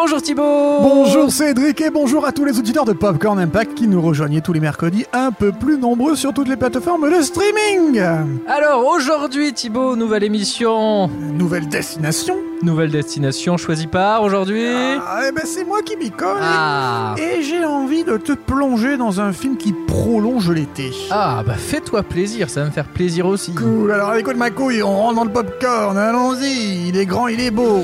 Bonjour 0.00 0.22
Thibaut 0.22 0.78
Bonjour 0.80 1.32
Cédric 1.32 1.80
et 1.80 1.90
bonjour 1.90 2.24
à 2.24 2.30
tous 2.30 2.44
les 2.44 2.56
auditeurs 2.56 2.84
de 2.84 2.92
Popcorn 2.92 3.36
Impact 3.40 3.74
qui 3.74 3.88
nous 3.88 4.00
rejoignent 4.00 4.40
tous 4.40 4.52
les 4.52 4.60
mercredis 4.60 5.04
un 5.12 5.32
peu 5.32 5.50
plus 5.50 5.76
nombreux 5.76 6.14
sur 6.14 6.32
toutes 6.32 6.46
les 6.46 6.56
plateformes 6.56 7.10
de 7.10 7.20
streaming. 7.20 8.00
Alors 8.46 8.86
aujourd'hui 8.86 9.52
Thibaut, 9.52 9.96
nouvelle 9.96 10.22
émission, 10.22 11.08
Nouvelle 11.34 11.66
destination. 11.66 12.36
nouvelle 12.62 12.92
destination 12.92 13.56
choisie 13.56 13.88
par 13.88 14.22
aujourd'hui. 14.22 14.68
Ah, 14.68 15.22
eh 15.28 15.32
ben 15.32 15.42
c'est 15.44 15.64
moi 15.64 15.82
qui 15.82 15.96
m'y 15.96 16.12
colle. 16.12 16.42
Ah. 16.42 17.16
Et 17.18 17.42
j'ai 17.42 17.64
envie 17.64 18.04
de 18.04 18.18
te 18.18 18.32
plonger 18.32 18.98
dans 18.98 19.20
un 19.20 19.32
film 19.32 19.56
qui 19.56 19.72
prolonge 19.88 20.48
l'été. 20.48 20.92
Ah 21.10 21.42
bah 21.44 21.54
fais-toi 21.54 22.04
plaisir, 22.04 22.50
ça 22.50 22.60
va 22.60 22.66
me 22.66 22.72
faire 22.72 22.86
plaisir 22.86 23.26
aussi. 23.26 23.52
Cool, 23.52 23.90
alors 23.90 24.14
écoute 24.14 24.36
ma 24.36 24.50
couille, 24.50 24.80
on 24.80 24.96
rentre 24.96 25.16
dans 25.16 25.24
le 25.24 25.32
popcorn, 25.32 25.98
allons-y. 25.98 26.86
Il 26.88 26.96
est 26.96 27.06
grand, 27.06 27.26
il 27.26 27.40
est 27.40 27.50
beau. 27.50 27.82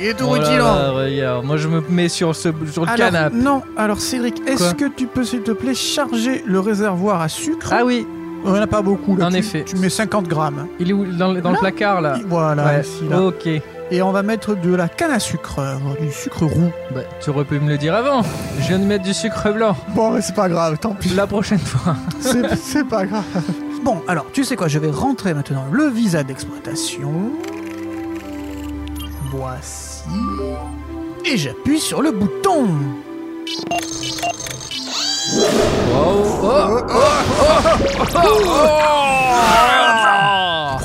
Il 0.00 0.06
est 0.08 0.14
tout 0.14 0.26
Oh 0.28 0.34
là 0.36 0.40
rutilant. 0.40 0.74
là, 0.76 0.90
regarde, 0.90 1.44
moi 1.44 1.56
je 1.56 1.68
me 1.68 1.82
mets 1.88 2.08
sur, 2.08 2.34
ce, 2.34 2.48
sur 2.70 2.84
le 2.84 2.90
Alors, 2.90 2.96
canapé. 3.06 3.36
non, 3.36 3.62
alors 3.76 4.00
Cédric, 4.00 4.40
est-ce 4.46 4.58
Quoi 4.58 4.72
que 4.74 4.94
tu 4.94 5.06
peux 5.06 5.24
s'il 5.24 5.42
te 5.42 5.52
plaît 5.52 5.74
charger 5.74 6.42
le 6.46 6.60
réservoir 6.60 7.20
à 7.20 7.28
sucre? 7.28 7.68
Ah 7.72 7.84
oui, 7.84 8.06
Il 8.44 8.52
n'y 8.52 8.58
en 8.58 8.62
a 8.62 8.66
pas 8.66 8.82
beaucoup 8.82 9.16
là. 9.16 9.26
En 9.26 9.30
tu, 9.30 9.36
effet. 9.38 9.64
Tu 9.66 9.76
mets 9.76 9.88
50 9.88 10.28
grammes. 10.28 10.66
il 10.78 10.90
est 10.90 10.92
où 10.92 11.04
Dans, 11.06 11.32
le- 11.32 11.40
dans 11.40 11.48
le 11.50 11.54
Là. 11.54 11.60
placard 11.60 12.00
là? 12.00 12.18
Voilà, 12.28 12.64
Ouais, 12.64 12.80
ici, 12.82 13.04
là. 13.08 13.20
ok. 13.22 13.48
Et 13.92 14.02
on 14.02 14.10
va 14.10 14.22
mettre 14.24 14.56
de 14.56 14.74
la 14.74 14.88
canne 14.88 15.12
à 15.12 15.20
sucre, 15.20 15.60
euh, 15.60 15.74
du 16.04 16.10
sucre 16.12 16.44
roux. 16.44 16.70
Bah, 16.92 17.02
tu 17.20 17.30
aurais 17.30 17.44
pu 17.44 17.58
me 17.60 17.68
le 17.68 17.78
dire 17.78 17.94
avant. 17.94 18.22
Je 18.60 18.66
viens 18.68 18.78
de 18.80 18.84
mettre 18.84 19.04
du 19.04 19.14
sucre 19.14 19.52
blanc. 19.52 19.76
Bon, 19.94 20.10
mais 20.10 20.20
c'est 20.22 20.34
pas 20.34 20.48
grave, 20.48 20.76
tant 20.78 20.90
pis. 20.92 21.10
La 21.10 21.26
prochaine 21.28 21.58
fois. 21.60 21.94
C'est 22.20 22.54
c'est 22.56 22.84
pas 22.84 23.06
grave. 23.06 23.22
Bon, 23.84 24.02
alors, 24.08 24.26
tu 24.32 24.42
sais 24.42 24.56
quoi, 24.56 24.66
je 24.66 24.80
vais 24.80 24.90
rentrer 24.90 25.32
maintenant 25.34 25.64
le 25.70 25.86
visa 25.88 26.24
d'exploitation. 26.24 27.30
Voici. 29.36 30.02
Et 31.24 31.36
j'appuie 31.36 31.78
sur 31.80 32.00
le 32.00 32.10
bouton. 32.10 32.68
Wow. 35.92 36.22
Oh, 40.58 40.78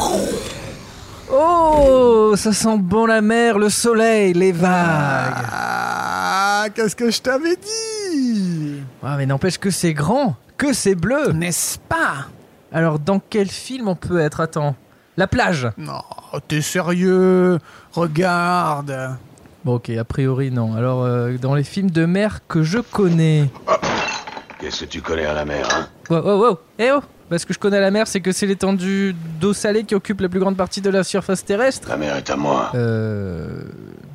Oh, 1.34 2.34
ça 2.36 2.52
sent 2.52 2.78
bon 2.78 3.06
la 3.06 3.22
mer, 3.22 3.58
le 3.58 3.70
soleil, 3.70 4.34
les 4.34 4.52
vagues. 4.52 5.34
Ah, 5.52 6.66
qu'est-ce 6.76 6.96
que 6.96 7.10
je 7.10 7.22
t'avais 7.22 7.56
dit? 7.56 8.82
Ah, 9.02 9.16
mais 9.18 9.26
n'empêche 9.26 9.58
que 9.58 9.70
c'est 9.70 9.94
grand, 9.94 10.36
que 10.58 10.74
c'est 10.74 10.96
bleu. 10.96 11.32
N'est-ce 11.32 11.80
pas? 11.80 12.28
Alors, 12.74 13.00
dans 13.00 13.20
quel 13.20 13.50
film 13.50 13.88
on 13.88 13.96
peut 13.96 14.20
être? 14.20 14.42
Attends. 14.42 14.76
La 15.18 15.28
plage. 15.28 15.70
Non, 15.78 16.02
t'es 16.48 16.62
sérieux? 16.62 17.60
Regarde. 17.94 19.18
Bon, 19.66 19.76
ok, 19.76 19.90
a 19.90 20.04
priori 20.04 20.52
non. 20.52 20.76
Alors, 20.76 21.04
euh, 21.04 21.38
dans 21.38 21.54
les 21.54 21.64
films 21.64 21.92
de 21.92 22.06
mer 22.06 22.40
que 22.48 22.64
je 22.64 22.80
connais. 22.80 23.50
Qu'est-ce 24.60 24.82
que 24.82 24.90
tu 24.90 25.02
connais 25.02 25.26
à 25.26 25.34
la 25.34 25.44
mer, 25.44 25.68
hein? 25.72 25.88
Wow, 26.10 26.24
wow, 26.24 26.48
wow. 26.50 26.60
Eh 26.80 26.92
oh 26.92 27.02
Parce 27.30 27.46
que 27.46 27.54
je 27.54 27.60
connais 27.60 27.80
la 27.80 27.92
mer, 27.92 28.08
c'est 28.08 28.22
que 28.22 28.32
c'est 28.32 28.46
l'étendue 28.46 29.16
d'eau 29.40 29.54
salée 29.54 29.84
qui 29.84 29.96
occupe 29.96 30.22
la 30.22 30.30
plus 30.30 30.40
grande 30.40 30.56
partie 30.56 30.82
de 30.82 30.90
la 30.90 31.04
surface 31.04 31.44
terrestre. 31.44 31.90
La 31.90 31.98
mer 31.98 32.16
est 32.16 32.30
à 32.30 32.36
moi. 32.38 32.72
Euh. 32.74 33.64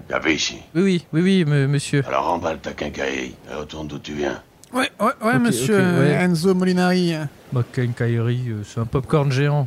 Viens 0.08 0.32
ici? 0.32 0.58
Oui, 0.74 1.04
oui, 1.12 1.20
oui, 1.20 1.44
oui, 1.46 1.66
monsieur. 1.66 2.04
Alors 2.08 2.26
remballe 2.26 2.58
ta 2.58 2.72
quincaillerie 2.72 3.34
et 3.50 3.54
retourne 3.54 3.86
d'où 3.86 3.98
tu 3.98 4.14
viens. 4.14 4.40
Ouais, 4.72 4.90
ouais, 5.00 5.12
ouais, 5.22 5.38
monsieur 5.38 5.78
ouais. 5.78 6.12
Enzo 6.20 6.54
Molinari. 6.54 7.14
Bah, 7.52 7.62
quincaillerie, 7.72 8.48
euh, 8.48 8.62
c'est 8.64 8.80
un 8.80 8.84
popcorn 8.84 9.30
géant. 9.30 9.66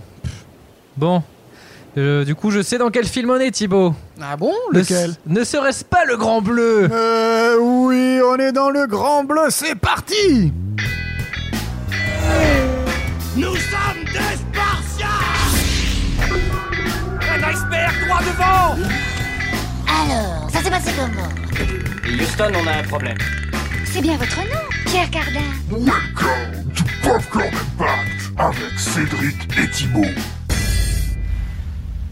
Bon. 0.98 1.24
Euh, 1.98 2.24
du 2.24 2.36
coup, 2.36 2.52
je 2.52 2.62
sais 2.62 2.78
dans 2.78 2.90
quel 2.92 3.06
film 3.06 3.30
on 3.32 3.40
est, 3.40 3.52
Thibaut. 3.52 3.94
Ah 4.22 4.38
bon 4.38 4.54
Lequel? 4.72 5.16
Ne 5.26 5.44
serait-ce 5.44 5.84
pas 5.84 6.06
le 6.06 6.18
Grand 6.18 6.42
Bleu? 6.42 6.88
Euh, 6.92 7.58
oui, 7.60 8.20
on 8.24 8.36
est 8.38 8.52
dans 8.52 8.70
le 8.70 8.86
grand 8.86 9.24
bleu, 9.24 9.48
c'est 9.50 9.76
parti 9.76 10.54
Nous 13.36 13.56
sommes 13.56 14.04
des 14.14 14.38
Spartiates 14.38 15.10
Un 17.22 17.44
iceberg 17.44 18.06
droit 18.06 18.20
devant 18.20 18.76
Alors, 19.88 20.50
ça 20.52 20.62
s'est 20.62 20.70
passé 20.70 20.92
comment? 20.96 21.30
Houston, 22.22 22.52
on 22.64 22.68
a 22.68 22.72
un 22.80 22.84
problème. 22.84 23.18
C'est 23.86 24.02
bien 24.02 24.18
votre 24.18 24.38
nom, 24.38 24.66
Pierre 24.86 25.10
Cardin. 25.10 25.40
Welcome 25.72 26.72
to 26.76 26.84
Popcorn 27.04 27.48
Impact 27.80 28.32
avec 28.38 28.80
Cédric 28.80 29.36
et 29.58 29.70
Thibaut. 29.72 30.06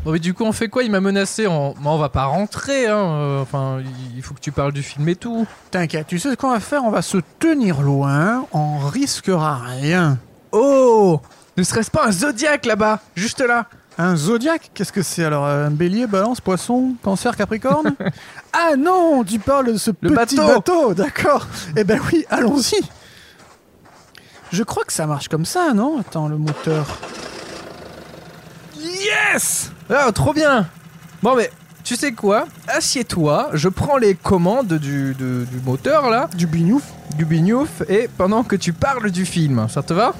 Bon, 0.07 0.13
mais 0.13 0.19
du 0.19 0.33
coup, 0.33 0.45
on 0.45 0.53
fait 0.53 0.69
quoi? 0.69 0.83
Il 0.83 0.91
m'a 0.91 1.01
menacé. 1.01 1.47
On... 1.47 1.71
Bah, 1.71 1.89
on 1.89 1.97
va 1.97 2.07
pas 2.07 2.23
rentrer, 2.23 2.87
hein. 2.87 2.95
euh, 2.95 3.41
Enfin, 3.41 3.79
il 4.15 4.21
faut 4.23 4.33
que 4.33 4.39
tu 4.39 4.53
parles 4.53 4.71
du 4.71 4.81
film 4.81 5.09
et 5.09 5.17
tout. 5.17 5.45
T'inquiète, 5.69 6.07
tu 6.07 6.17
sais 6.17 6.31
ce 6.31 6.35
qu'on 6.37 6.49
va 6.51 6.61
faire? 6.61 6.85
On 6.85 6.91
va 6.91 7.01
se 7.01 7.17
tenir 7.39 7.81
loin, 7.81 8.45
on 8.53 8.77
risquera 8.77 9.57
rien. 9.57 10.17
Oh! 10.53 11.19
Ne 11.57 11.63
serait-ce 11.63 11.91
pas 11.91 12.05
un 12.07 12.13
zodiaque 12.13 12.65
là-bas 12.65 13.01
Juste 13.17 13.41
là? 13.41 13.65
Un 13.97 14.15
zodiaque? 14.15 14.71
Qu'est-ce 14.73 14.93
que 14.93 15.01
c'est 15.01 15.25
alors? 15.25 15.45
Un 15.45 15.71
bélier, 15.71 16.07
balance, 16.07 16.39
poisson, 16.39 16.93
cancer, 17.03 17.35
capricorne? 17.35 17.93
Ah 18.53 18.77
non, 18.77 19.25
tu 19.25 19.39
parles 19.39 19.73
de 19.73 19.77
ce 19.77 19.91
Le 19.99 20.11
petit 20.15 20.37
bateau. 20.37 20.47
bateau, 20.55 20.93
d'accord. 20.93 21.45
Eh 21.75 21.83
ben 21.83 21.99
oui, 22.13 22.25
allons-y. 22.29 22.79
Je 24.53 24.63
crois 24.63 24.85
que 24.85 24.93
ça 24.93 25.05
marche 25.05 25.27
comme 25.27 25.43
ça, 25.43 25.73
non? 25.73 25.99
Attends, 25.99 26.29
le 26.29 26.37
moteur... 26.37 26.85
Yes 28.79 29.71
Ah, 29.89 30.11
trop 30.11 30.33
bien. 30.33 30.67
Bon, 31.23 31.35
mais 31.35 31.49
tu 31.83 31.95
sais 31.95 32.11
quoi? 32.11 32.45
Assieds-toi, 32.67 33.49
je 33.53 33.69
prends 33.69 33.97
les 33.97 34.15
commandes 34.15 34.73
du, 34.73 35.15
du 35.15 35.45
moteur 35.65 36.09
là, 36.09 36.29
Du 36.35 36.45
bignouf. 36.47 36.83
Du 37.17 37.25
bignouf, 37.25 37.81
et 37.87 38.09
pendant 38.17 38.43
que 38.43 38.55
tu 38.55 38.73
parles 38.73 39.09
du 39.11 39.25
film, 39.25 39.67
ça 39.69 39.81
te 39.81 39.93
va? 39.93 40.13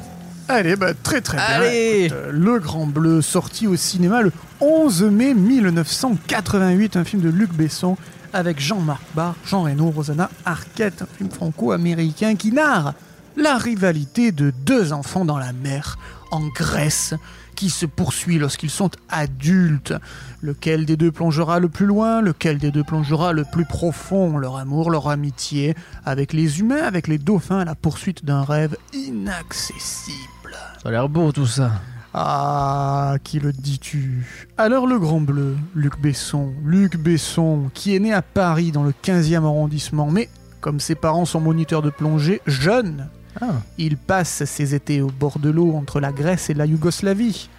Allez, 0.49 0.77
bah 0.77 0.93
très 1.03 1.19
très 1.19 1.35
bien. 1.37 1.61
Écoute, 1.69 2.17
euh, 2.17 2.31
Le 2.31 2.59
Grand 2.59 2.87
Bleu, 2.87 3.21
sorti 3.21 3.67
au 3.67 3.75
cinéma 3.75 4.21
le 4.21 4.31
11 4.61 5.03
mai 5.03 5.33
1988, 5.33 6.95
un 6.95 7.03
film 7.03 7.21
de 7.21 7.29
Luc 7.29 7.51
Besson 7.53 7.97
avec 8.31 8.59
Jean-Marc 8.59 9.01
Barr, 9.13 9.35
Jean 9.45 9.63
Reno, 9.63 9.89
Rosanna 9.89 10.29
Arquette, 10.45 11.01
un 11.01 11.17
film 11.17 11.29
franco-américain 11.29 12.35
qui 12.35 12.53
narre 12.53 12.93
la 13.35 13.57
rivalité 13.57 14.31
de 14.31 14.53
deux 14.65 14.93
enfants 14.93 15.25
dans 15.25 15.37
la 15.37 15.51
mer 15.51 15.97
en 16.31 16.47
Grèce 16.47 17.13
qui 17.57 17.69
se 17.71 17.87
poursuit 17.87 18.37
lorsqu'ils 18.37 18.69
sont 18.69 18.91
adultes. 19.09 19.93
Lequel 20.41 20.85
des 20.85 20.95
deux 20.95 21.11
plongera 21.11 21.59
le 21.59 21.67
plus 21.67 21.87
loin? 21.87 22.21
Lequel 22.21 22.59
des 22.59 22.71
deux 22.71 22.83
plongera 22.83 23.33
le 23.33 23.43
plus 23.43 23.65
profond? 23.65 24.37
Leur 24.37 24.57
amour, 24.57 24.91
leur 24.91 25.09
amitié 25.09 25.75
avec 26.05 26.31
les 26.31 26.59
humains, 26.59 26.83
avec 26.83 27.07
les 27.07 27.17
dauphins, 27.17 27.59
à 27.59 27.65
la 27.65 27.75
poursuite 27.75 28.23
d'un 28.23 28.43
rêve 28.43 28.77
inaccessible. 28.93 30.55
Ça 30.81 30.89
a 30.89 30.91
l'air 30.91 31.09
beau 31.09 31.31
tout 31.31 31.47
ça. 31.47 31.71
Ah, 32.13 33.15
qui 33.23 33.39
le 33.39 33.51
dis-tu? 33.51 34.25
Alors 34.57 34.85
le 34.87 34.99
Grand 34.99 35.19
Bleu, 35.21 35.57
Luc 35.75 35.99
Besson. 35.99 36.53
Luc 36.63 36.97
Besson, 36.97 37.69
qui 37.73 37.95
est 37.95 37.99
né 37.99 38.13
à 38.13 38.21
Paris 38.21 38.71
dans 38.71 38.83
le 38.83 38.91
15e 38.91 39.43
arrondissement, 39.43 40.09
mais 40.11 40.29
comme 40.61 40.79
ses 40.79 40.95
parents 40.95 41.25
sont 41.25 41.41
moniteurs 41.41 41.81
de 41.81 41.89
plongée, 41.89 42.41
jeune, 42.45 43.09
Ah. 43.41 43.61
il 43.77 43.97
passe 43.97 44.45
ses 44.45 44.75
étés 44.75 45.01
au 45.01 45.07
bord 45.07 45.39
de 45.39 45.49
l'eau 45.49 45.73
entre 45.75 45.99
la 45.99 46.11
Grèce 46.11 46.49
et 46.49 46.53
la 46.53 46.65
Yougoslavie. 46.65 47.49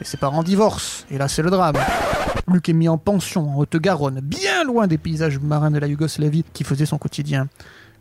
Et 0.00 0.04
ses 0.04 0.16
parents 0.16 0.42
divorcent, 0.42 1.04
et 1.10 1.18
là 1.18 1.28
c'est 1.28 1.42
le 1.42 1.50
drame. 1.50 1.76
Luc 2.46 2.68
est 2.68 2.72
mis 2.72 2.88
en 2.88 2.98
pension 2.98 3.50
en 3.50 3.58
Haute-Garonne, 3.58 4.20
bien 4.22 4.64
loin 4.64 4.86
des 4.86 4.98
paysages 4.98 5.38
marins 5.40 5.70
de 5.70 5.78
la 5.78 5.86
Yougoslavie 5.86 6.44
qui 6.52 6.64
faisaient 6.64 6.86
son 6.86 6.98
quotidien. 6.98 7.48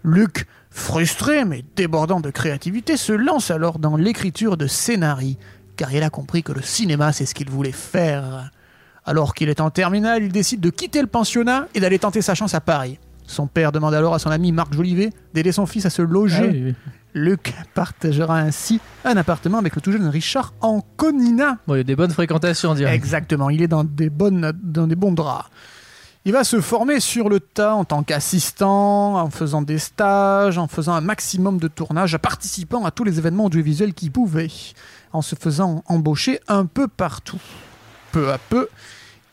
Luc, 0.04 0.46
frustré 0.70 1.44
mais 1.44 1.64
débordant 1.76 2.20
de 2.20 2.30
créativité, 2.30 2.98
se 2.98 3.14
lance 3.14 3.52
alors 3.52 3.80
dans 3.80 3.98
l'écriture 3.98 4.58
de 4.58 4.68
scénarii, 4.68 5.38
car 5.76 5.92
il 5.94 6.04
a 6.04 6.10
compris 6.10 6.44
que 6.44 6.52
le 6.52 6.62
cinéma 6.62 7.12
c'est 7.14 7.26
ce 7.26 7.34
qu'il 7.34 7.50
voulait 7.50 7.72
faire. 7.72 8.52
Alors 9.06 9.34
qu'il 9.34 9.50
est 9.50 9.62
en 9.62 9.70
terminale, 9.70 10.24
il 10.24 10.32
décide 10.32 10.60
de 10.60 10.70
quitter 10.70 11.02
le 11.02 11.08
pensionnat 11.08 11.68
et 11.74 11.80
d'aller 11.80 11.98
tenter 11.98 12.22
sa 12.22 12.36
chance 12.36 12.54
à 12.54 12.62
Paris. 12.62 13.00
Son 13.26 13.48
père 13.48 13.72
demande 13.72 13.94
alors 13.94 14.14
à 14.14 14.20
son 14.20 14.30
ami 14.30 14.52
Marc 14.52 14.74
Jolivet 14.74 15.12
d'aider 15.34 15.52
son 15.52 15.66
fils 15.66 15.86
à 15.86 15.90
se 15.90 16.02
loger. 16.02 16.76
Ah. 16.76 16.92
Luc 17.18 17.54
partagera 17.74 18.38
ainsi 18.38 18.80
un 19.04 19.18
appartement 19.18 19.58
avec 19.58 19.76
le 19.76 19.82
tout 19.82 19.92
jeune 19.92 20.08
Richard 20.08 20.54
Anconina. 20.62 21.58
Bon, 21.68 21.76
il 21.76 21.80
y 21.80 21.82
a 21.82 21.84
des 21.84 21.96
bonnes 21.96 22.12
fréquentations, 22.12 22.72
on 22.72 22.76
dirait. 22.76 22.94
Exactement, 22.94 23.50
il 23.50 23.62
est 23.62 23.68
dans 23.68 23.84
des, 23.84 24.10
bonnes, 24.10 24.54
dans 24.62 24.88
des 24.88 24.96
bons 24.96 25.12
draps. 25.12 25.50
Il 26.26 26.34
va 26.34 26.44
se 26.44 26.60
former 26.60 27.00
sur 27.00 27.30
le 27.30 27.40
tas 27.40 27.74
en 27.74 27.86
tant 27.86 28.04
qu'assistant, 28.04 29.16
en 29.16 29.30
faisant 29.30 29.62
des 29.62 29.80
stages, 29.80 30.58
en 30.58 30.68
faisant 30.68 30.94
un 30.94 31.02
maximum 31.02 31.58
de 31.58 31.68
tournages, 31.68 32.18
participant 32.18 32.86
à 32.86 32.92
tous 32.92 33.04
les 33.04 33.18
événements 33.18 33.46
audiovisuels 33.46 33.94
qu'il 33.94 34.12
pouvait, 34.12 34.50
en 35.14 35.22
se 35.22 35.36
faisant 35.36 35.84
embaucher 35.88 36.40
un 36.48 36.66
peu 36.66 36.88
partout. 36.88 37.42
Peu 38.12 38.32
à 38.32 38.38
peu, 38.38 38.68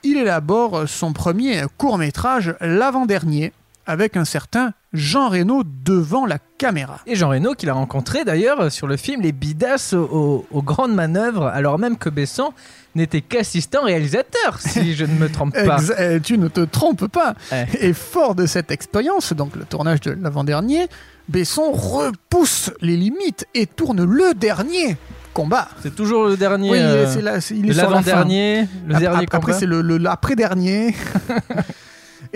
il 0.04 0.16
élabore 0.18 0.88
son 0.88 1.12
premier 1.12 1.62
court-métrage, 1.78 2.54
l'avant-dernier, 2.60 3.52
avec 3.86 4.16
un 4.16 4.24
certain 4.24 4.72
Jean 4.92 5.28
Reno 5.28 5.62
devant 5.84 6.24
la 6.26 6.38
caméra. 6.58 7.00
Et 7.06 7.16
Jean 7.16 7.28
Reno 7.30 7.54
qu'il 7.54 7.68
a 7.68 7.72
rencontré 7.74 8.24
d'ailleurs 8.24 8.70
sur 8.70 8.86
le 8.86 8.96
film 8.96 9.20
Les 9.22 9.32
Bidas 9.32 9.94
aux, 9.94 10.44
grandes 10.62 10.94
manœuvres, 10.94 11.46
alors 11.46 11.78
même 11.78 11.96
que 11.98 12.08
Besson 12.08 12.52
n'était 12.94 13.20
qu'assistant 13.20 13.82
réalisateur, 13.84 14.60
si 14.60 14.94
je 14.96 15.04
ne 15.04 15.14
me 15.14 15.28
trompe 15.28 15.54
pas. 15.54 15.78
Euh, 15.98 16.20
tu 16.20 16.38
ne 16.38 16.48
te 16.48 16.60
trompes 16.60 17.08
pas. 17.08 17.34
Ouais. 17.50 17.66
Et 17.80 17.92
fort 17.92 18.34
de 18.34 18.46
cette 18.46 18.70
expérience, 18.70 19.32
donc 19.32 19.56
le 19.56 19.64
tournage 19.64 20.00
de 20.00 20.12
l'avant-dernier, 20.12 20.86
Besson 21.28 21.72
repousse 21.72 22.70
les 22.80 22.96
limites 22.96 23.46
et 23.54 23.66
tourne 23.66 24.04
le 24.04 24.34
dernier 24.34 24.96
combat. 25.32 25.66
C'est 25.82 25.94
toujours 25.96 26.26
le 26.28 26.36
dernier. 26.36 26.70
oui, 26.70 26.78
euh, 26.78 27.12
c'est 27.12 27.20
la. 27.20 27.38
L'avant-dernier, 27.74 28.68
le 28.86 28.94
dernier 28.94 29.06
ap- 29.06 29.22
Après, 29.32 29.38
combat. 29.40 29.52
c'est 29.58 29.66
le, 29.66 29.82
le- 29.82 29.98
l'après-dernier. 29.98 30.94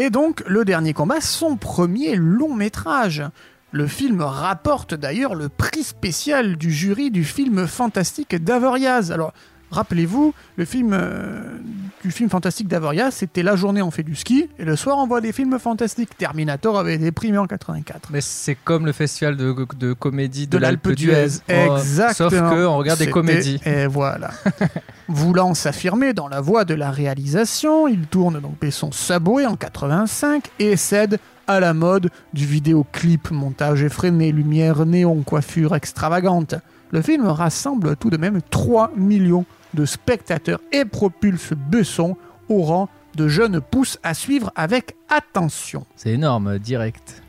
Et 0.01 0.11
donc, 0.11 0.45
le 0.47 0.65
dernier 0.65 0.93
combat, 0.93 1.21
son 1.21 1.57
premier 1.57 2.15
long 2.15 2.55
métrage. 2.55 3.25
Le 3.73 3.89
film 3.89 4.23
rapporte 4.23 4.95
d'ailleurs 4.95 5.35
le 5.35 5.49
prix 5.49 5.83
spécial 5.83 6.57
du 6.57 6.71
jury 6.71 7.11
du 7.11 7.25
film 7.25 7.67
fantastique 7.67 8.37
d'Avoriaz. 8.37 9.11
Alors, 9.11 9.35
rappelez-vous, 9.73 10.35
le 10.57 10.65
film 10.65 10.93
euh, 10.93 11.59
du 12.05 12.13
film 12.13 12.31
fantastique 12.31 12.69
d'Avoriaz, 12.69 13.11
c'était 13.13 13.43
la 13.43 13.57
journée 13.57 13.83
on 13.83 13.91
fait 13.91 14.05
du 14.05 14.15
ski 14.15 14.49
et 14.61 14.65
le 14.65 14.77
soir 14.77 14.99
on 14.99 15.09
voit 15.09 15.21
des 15.21 15.33
films 15.33 15.59
fantastiques. 15.59 16.17
Terminator 16.17 16.79
avait 16.79 16.95
été 16.95 17.11
primé 17.11 17.37
en 17.37 17.49
84. 17.49 18.11
Mais 18.13 18.21
c'est 18.21 18.55
comme 18.55 18.87
le 18.87 18.93
festival 18.93 19.37
de, 19.37 19.53
de 19.77 19.93
comédie 19.95 20.47
de, 20.47 20.53
De 20.53 20.59
l'Alpe 20.59 20.93
d'Huez. 20.93 21.41
Oh, 21.51 21.77
Exactement. 21.77 22.31
Sauf 22.31 22.39
que 22.39 22.67
on 22.67 22.77
regarde 22.79 23.01
des 23.01 23.11
comédies. 23.11 23.61
Et 23.67 23.89
voilà. 23.89 24.31
Voulant 25.09 25.55
s'affirmer 25.55 26.13
dans 26.13 26.29
la 26.29 26.43
voie 26.43 26.67
de 26.67 26.75
la 26.75 26.91
réalisation, 26.91 27.89
il 27.89 28.07
tourne 28.07 28.41
donc 28.41 28.61
Besson 28.61 28.93
Saboué 28.93 29.47
en 29.47 29.57
85 29.57 30.51
et 30.59 30.77
cède 30.77 31.19
à 31.47 31.61
la 31.61 31.73
mode 31.73 32.11
du 32.35 32.45
vidéoclip, 32.45 33.31
montage 33.31 33.83
effréné, 33.83 34.33
lumière 34.33 34.85
néon, 34.85 35.23
coiffure 35.23 35.75
extravagante. 35.75 36.57
Le 36.91 37.01
film 37.01 37.27
rassemble 37.27 37.97
tout 37.97 38.11
de 38.11 38.19
même 38.19 38.43
3 38.51 38.93
millions 38.97 39.47
de 39.73 39.87
spectateurs 39.87 40.61
et 40.73 40.85
propulse 40.85 41.55
Besson 41.55 42.17
au 42.51 42.61
rang 42.61 42.91
de 43.15 43.29
jeune 43.29 43.63
pousse 43.63 43.99
à 44.03 44.13
suivre 44.13 44.53
avec 44.57 44.95
attention. 45.09 45.87
C'est 45.97 46.11
énorme, 46.11 46.59
direct. 46.59 47.23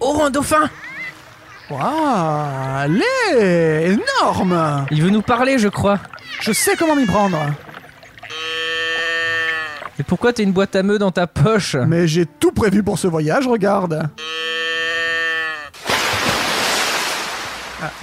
Oh, 0.00 0.20
un 0.22 0.30
dauphin 0.30 0.68
Waouh, 1.68 1.80
allez, 2.76 3.96
énorme 4.22 4.86
Il 4.92 5.02
veut 5.02 5.10
nous 5.10 5.22
parler, 5.22 5.58
je 5.58 5.68
crois. 5.68 5.98
Je 6.40 6.52
sais 6.52 6.76
comment 6.76 6.94
m'y 6.94 7.06
prendre. 7.06 7.38
Mais 9.98 10.04
pourquoi 10.06 10.32
t'as 10.32 10.42
une 10.42 10.52
boîte 10.52 10.76
à 10.76 10.82
meux 10.82 10.98
dans 10.98 11.10
ta 11.10 11.26
poche 11.26 11.74
Mais 11.74 12.06
j'ai 12.06 12.26
tout 12.26 12.52
prévu 12.52 12.82
pour 12.82 12.98
ce 12.98 13.08
voyage, 13.08 13.48
regarde. 13.48 14.08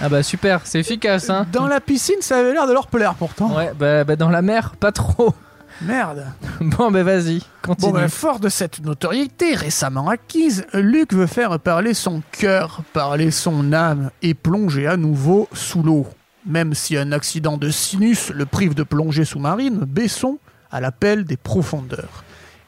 Ah 0.01 0.09
bah 0.09 0.23
super, 0.23 0.61
c'est 0.65 0.79
efficace, 0.79 1.29
hein 1.29 1.45
Dans 1.51 1.67
la 1.67 1.79
piscine, 1.79 2.21
ça 2.21 2.39
avait 2.39 2.53
l'air 2.53 2.67
de 2.67 2.73
leur 2.73 2.87
plaire 2.87 3.15
pourtant. 3.15 3.55
Ouais, 3.55 3.71
bah, 3.77 4.03
bah 4.03 4.15
dans 4.15 4.29
la 4.29 4.41
mer, 4.41 4.73
pas 4.79 4.91
trop. 4.91 5.33
Merde. 5.81 6.25
Bon, 6.61 6.91
bah 6.91 7.03
vas-y, 7.03 7.41
continue. 7.61 7.91
Bon, 7.91 7.99
ben, 7.99 8.07
fort 8.07 8.39
de 8.39 8.47
cette 8.47 8.79
notoriété 8.81 9.55
récemment 9.55 10.07
acquise, 10.07 10.65
Luc 10.73 11.13
veut 11.13 11.27
faire 11.27 11.59
parler 11.59 11.93
son 11.93 12.21
cœur, 12.31 12.81
parler 12.93 13.31
son 13.31 13.73
âme 13.73 14.11
et 14.21 14.33
plonger 14.33 14.87
à 14.87 14.95
nouveau 14.95 15.49
sous 15.51 15.83
l'eau. 15.83 16.07
Même 16.45 16.73
si 16.73 16.97
un 16.97 17.11
accident 17.11 17.57
de 17.57 17.69
sinus 17.69 18.29
le 18.29 18.45
prive 18.45 18.75
de 18.75 18.83
plongée 18.83 19.25
sous-marine, 19.25 19.79
Besson 19.79 20.39
a 20.71 20.79
l'appel 20.79 21.25
des 21.25 21.37
profondeurs. 21.37 22.23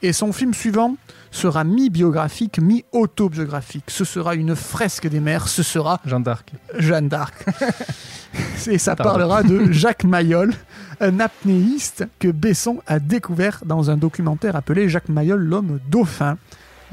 Et 0.05 0.13
son 0.13 0.31
film 0.31 0.53
suivant 0.53 0.97
sera 1.31 1.63
mi-biographique, 1.63 2.59
mi-autobiographique. 2.59 3.85
Ce 3.87 4.05
sera 4.05 4.35
une 4.35 4.55
fresque 4.55 5.07
des 5.07 5.19
mers, 5.19 5.47
ce 5.47 5.63
sera 5.63 5.99
Jeanne 6.05 6.21
d'Arc. 6.21 6.53
Jeanne 6.77 7.07
d'Arc. 7.07 7.33
Et 8.67 8.77
ça 8.77 8.95
parlera 8.95 9.41
de 9.41 9.71
Jacques 9.71 10.03
Mayol, 10.03 10.53
un 10.99 11.19
apnéiste 11.19 12.05
que 12.19 12.27
Besson 12.27 12.81
a 12.85 12.99
découvert 12.99 13.61
dans 13.65 13.89
un 13.89 13.97
documentaire 13.97 14.55
appelé 14.55 14.89
Jacques 14.89 15.09
Mayol, 15.09 15.41
l'homme 15.41 15.79
dauphin, 15.89 16.37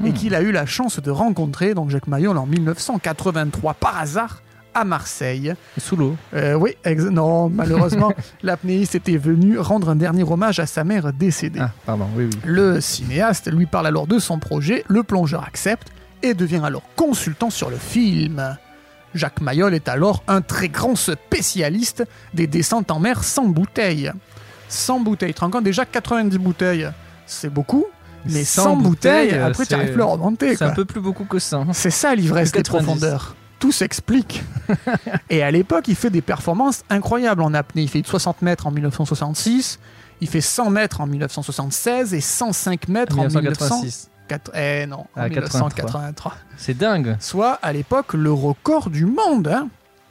et 0.03 0.09
Hmm. 0.09 0.13
qu'il 0.13 0.33
a 0.33 0.41
eu 0.41 0.51
la 0.51 0.65
chance 0.65 0.99
de 0.99 1.11
rencontrer, 1.11 1.75
donc 1.75 1.91
Jacques 1.91 2.07
Mayol, 2.07 2.35
en 2.39 2.47
1983, 2.47 3.75
par 3.75 3.99
hasard, 3.99 4.41
à 4.73 4.83
Marseille. 4.83 5.53
Sous 5.77 5.95
l'eau. 5.95 6.15
Euh, 6.33 6.53
oui, 6.55 6.75
non, 7.11 7.49
malheureusement, 7.49 8.13
l'apnéiste 8.43 8.95
était 8.95 9.17
venu 9.17 9.57
rendre 9.59 9.89
un 9.89 9.95
dernier 9.95 10.23
hommage 10.23 10.59
à 10.59 10.65
sa 10.65 10.83
mère 10.83 11.13
décédée. 11.13 11.59
Ah, 11.61 11.71
pardon, 11.85 12.07
oui, 12.15 12.25
oui. 12.25 12.39
Le 12.43 12.81
cinéaste 12.81 13.51
lui 13.51 13.65
parle 13.65 13.87
alors 13.87 14.07
de 14.07 14.19
son 14.19 14.39
projet, 14.39 14.83
le 14.87 15.03
plongeur 15.03 15.43
accepte 15.43 15.89
et 16.21 16.33
devient 16.33 16.61
alors 16.63 16.83
consultant 16.95 17.49
sur 17.49 17.69
le 17.69 17.77
film. 17.77 18.57
Jacques 19.13 19.41
Mayol 19.41 19.73
est 19.73 19.87
alors 19.87 20.23
un 20.27 20.41
très 20.41 20.69
grand 20.69 20.95
spécialiste 20.95 22.03
des 22.33 22.47
descentes 22.47 22.89
en 22.89 22.99
mer 22.99 23.23
sans 23.23 23.45
bouteille. 23.45 24.11
Sans 24.69 24.99
bouteille, 24.99 25.35
tu 25.35 25.63
déjà 25.63 25.85
90 25.85 26.37
bouteilles, 26.39 26.89
c'est 27.27 27.49
beaucoup, 27.49 27.85
mais 28.25 28.43
Sans 28.43 28.63
sans, 28.63 28.75
bouteille, 28.75 29.27
bouteille, 29.27 29.39
après 29.39 29.65
tu 29.65 29.73
n'arrives 29.73 29.93
plus 29.93 30.01
à 30.01 30.05
remonter. 30.05 30.55
C'est 30.55 30.65
un 30.65 30.71
peu 30.71 30.85
plus 30.85 31.01
beaucoup 31.01 31.25
que 31.25 31.37
ça. 31.39 31.63
C'est 31.73 31.91
ça 31.91 32.15
l'ivresse 32.15 32.51
des 32.51 32.63
90. 32.63 32.85
profondeurs. 32.85 33.35
Tout 33.63 33.71
s'explique. 33.71 34.43
et 35.29 35.41
à 35.41 35.49
l'époque, 35.49 35.87
il 35.87 35.95
fait 35.95 36.09
des 36.09 36.21
performances 36.21 36.83
incroyables 36.89 37.41
en 37.41 37.53
apnée. 37.53 37.83
Il 37.83 37.87
fait 37.87 38.05
60 38.05 38.41
mètres 38.41 38.67
en 38.67 38.71
1966, 38.71 39.79
il 40.19 40.27
fait 40.27 40.41
100 40.41 40.69
mètres 40.69 40.99
en 40.99 41.07
1976 41.07 42.13
et 42.13 42.19
105 42.19 42.89
mètres 42.89 43.17
en 43.17 43.23
1986. 43.27 44.09
1983. 44.29 44.59
Eh 44.59 44.85
non, 44.85 44.97
en 44.97 45.07
Ah, 45.15 45.29
1983. 45.29 46.35
C'est 46.57 46.77
dingue. 46.77 47.15
Soit 47.21 47.53
à 47.61 47.71
l'époque 47.71 48.15
le 48.15 48.33
record 48.33 48.89
du 48.89 49.05
monde. 49.05 49.47
hein. 49.47 49.69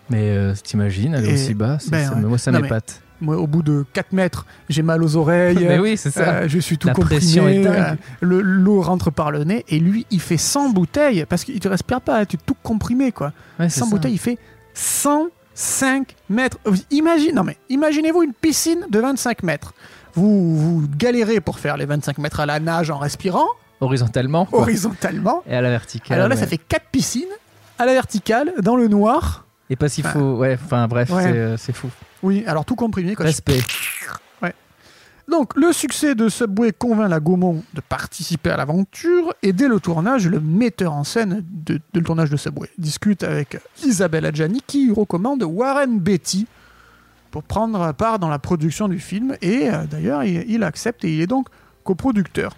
Mais 0.08 0.30
euh, 0.30 0.54
t'imagines, 0.54 1.14
aller 1.14 1.28
Et- 1.28 1.34
aussi 1.34 1.52
bas, 1.52 1.76
ben 1.88 2.08
ça, 2.08 2.14
moi 2.14 2.38
ça 2.38 2.52
m'épate. 2.52 3.02
Moi, 3.22 3.36
au 3.38 3.46
bout 3.46 3.62
de 3.62 3.84
4 3.94 4.12
mètres, 4.12 4.44
j'ai 4.68 4.82
mal 4.82 5.02
aux 5.02 5.16
oreilles. 5.16 5.56
Mais 5.60 5.78
oui, 5.78 5.96
c'est 5.96 6.10
ça. 6.10 6.28
Euh, 6.34 6.48
je 6.48 6.58
suis 6.58 6.76
tout 6.76 6.88
La 6.88 6.94
comprimé. 6.94 7.64
euh, 7.66 7.94
le- 8.20 8.40
L'eau 8.40 8.82
rentre 8.82 9.10
par 9.10 9.30
le 9.30 9.44
nez 9.44 9.64
et 9.68 9.78
lui, 9.78 10.06
il 10.10 10.20
fait 10.20 10.36
100 10.36 10.70
bouteilles 10.70 11.24
parce 11.28 11.44
qu'il 11.44 11.58
te 11.60 11.68
respire 11.68 12.00
pas, 12.00 12.26
tu 12.26 12.36
es 12.36 12.40
tout 12.44 12.56
comprimé 12.62 13.12
quoi. 13.12 13.32
Ouais, 13.58 13.68
c'est 13.68 13.80
100 13.80 13.86
ça. 13.86 13.90
bouteilles, 13.90 14.12
il 14.14 14.18
fait 14.18 14.38
105 14.74 16.14
mètres. 16.28 16.58
Imagine, 16.90 17.34
non 17.36 17.44
mais 17.44 17.56
imaginez-vous 17.68 18.22
une 18.22 18.32
piscine 18.32 18.86
de 18.90 18.98
25 18.98 19.42
mètres. 19.42 19.72
Vous, 20.14 20.56
vous 20.56 20.88
galérez 20.98 21.40
pour 21.40 21.58
faire 21.58 21.76
les 21.76 21.86
25 21.86 22.18
mètres 22.18 22.40
à 22.40 22.46
la 22.46 22.60
nage 22.60 22.90
en 22.90 22.98
respirant, 22.98 23.46
Horizontalement. 23.80 24.44
quoi. 24.46 24.60
horizontalement. 24.60 25.42
Et 25.48 25.54
à 25.56 25.60
la 25.60 25.70
verticale. 25.70 26.16
Alors 26.18 26.28
là, 26.28 26.34
ouais. 26.34 26.40
ça 26.40 26.46
fait 26.46 26.58
4 26.58 26.86
piscines 26.92 27.24
à 27.78 27.86
la 27.86 27.92
verticale, 27.94 28.52
dans 28.60 28.76
le 28.76 28.88
noir. 28.88 29.46
Et 29.70 29.76
pas 29.76 29.88
s'il 29.88 30.04
faut. 30.04 30.36
Ouais, 30.36 30.58
enfin 30.62 30.86
bref, 30.86 31.10
Ouais. 31.10 31.26
euh, 31.32 31.56
c'est 31.56 31.72
fou. 31.72 31.88
Oui, 32.22 32.44
alors 32.46 32.64
tout 32.64 32.76
comprimé. 32.76 33.14
Quoi. 33.14 33.26
Respect. 33.26 33.60
Donc, 35.28 35.56
le 35.56 35.72
succès 35.72 36.14
de 36.14 36.28
Subway 36.28 36.72
convainc 36.72 37.08
la 37.08 37.20
Gaumont 37.20 37.62
de 37.74 37.80
participer 37.80 38.50
à 38.50 38.56
l'aventure 38.56 39.32
et 39.42 39.52
dès 39.52 39.68
le 39.68 39.78
tournage, 39.78 40.26
le 40.26 40.40
metteur 40.40 40.92
en 40.92 41.04
scène 41.04 41.44
de, 41.48 41.74
de 41.74 42.00
le 42.00 42.02
tournage 42.02 42.28
de 42.28 42.36
Subway 42.36 42.68
discute 42.76 43.22
avec 43.22 43.58
Isabelle 43.84 44.26
Adjani 44.26 44.60
qui 44.66 44.90
recommande 44.90 45.42
Warren 45.44 46.00
Beatty 46.00 46.46
pour 47.30 47.44
prendre 47.44 47.92
part 47.92 48.18
dans 48.18 48.28
la 48.28 48.40
production 48.40 48.88
du 48.88 48.98
film 48.98 49.36
et 49.40 49.70
euh, 49.70 49.84
d'ailleurs 49.86 50.24
il, 50.24 50.44
il 50.50 50.64
accepte 50.64 51.04
et 51.04 51.14
il 51.14 51.20
est 51.20 51.26
donc 51.26 51.46
coproducteur. 51.84 52.54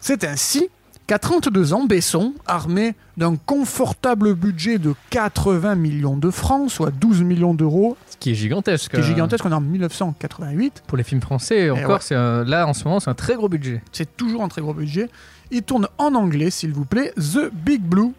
C'est 0.00 0.24
ainsi 0.24 0.68
qu'à 1.08 1.18
32 1.18 1.72
ans, 1.72 1.86
Besson, 1.86 2.34
armé 2.46 2.94
d'un 3.16 3.34
confortable 3.36 4.34
budget 4.34 4.78
de 4.78 4.94
80 5.10 5.74
millions 5.74 6.16
de 6.16 6.30
francs, 6.30 6.70
soit 6.70 6.90
12 6.92 7.22
millions 7.22 7.54
d'euros, 7.54 7.96
Ce 8.10 8.16
qui 8.18 8.30
est 8.30 8.34
gigantesque. 8.34 8.90
qui 8.92 8.96
est 8.98 9.00
euh, 9.00 9.02
gigantesque, 9.02 9.44
on 9.44 9.50
est 9.50 9.54
en 9.54 9.60
1988, 9.60 10.84
Pour 10.86 10.96
les 10.98 11.02
films 11.04 11.20
français, 11.22 11.70
encore, 11.70 11.88
ouais. 11.90 11.96
c'est 12.00 12.14
un- 12.14 12.44
là 12.44 12.66
en 12.68 12.74
ce 12.74 12.84
moment, 12.84 13.00
c'est 13.00 13.10
un 13.10 13.14
très 13.14 13.34
gros 13.34 13.48
budget. 13.48 13.82
C'est 13.90 14.16
toujours 14.16 14.42
un 14.44 14.48
très 14.48 14.60
gros 14.60 14.74
budget. 14.74 15.08
Il 15.50 15.62
tourne 15.62 15.88
en 15.98 16.14
anglais, 16.14 16.50
s'il 16.50 16.72
vous 16.72 16.84
plaît, 16.84 17.12
The 17.16 17.50
Big 17.52 17.80
Blue. 17.82 18.12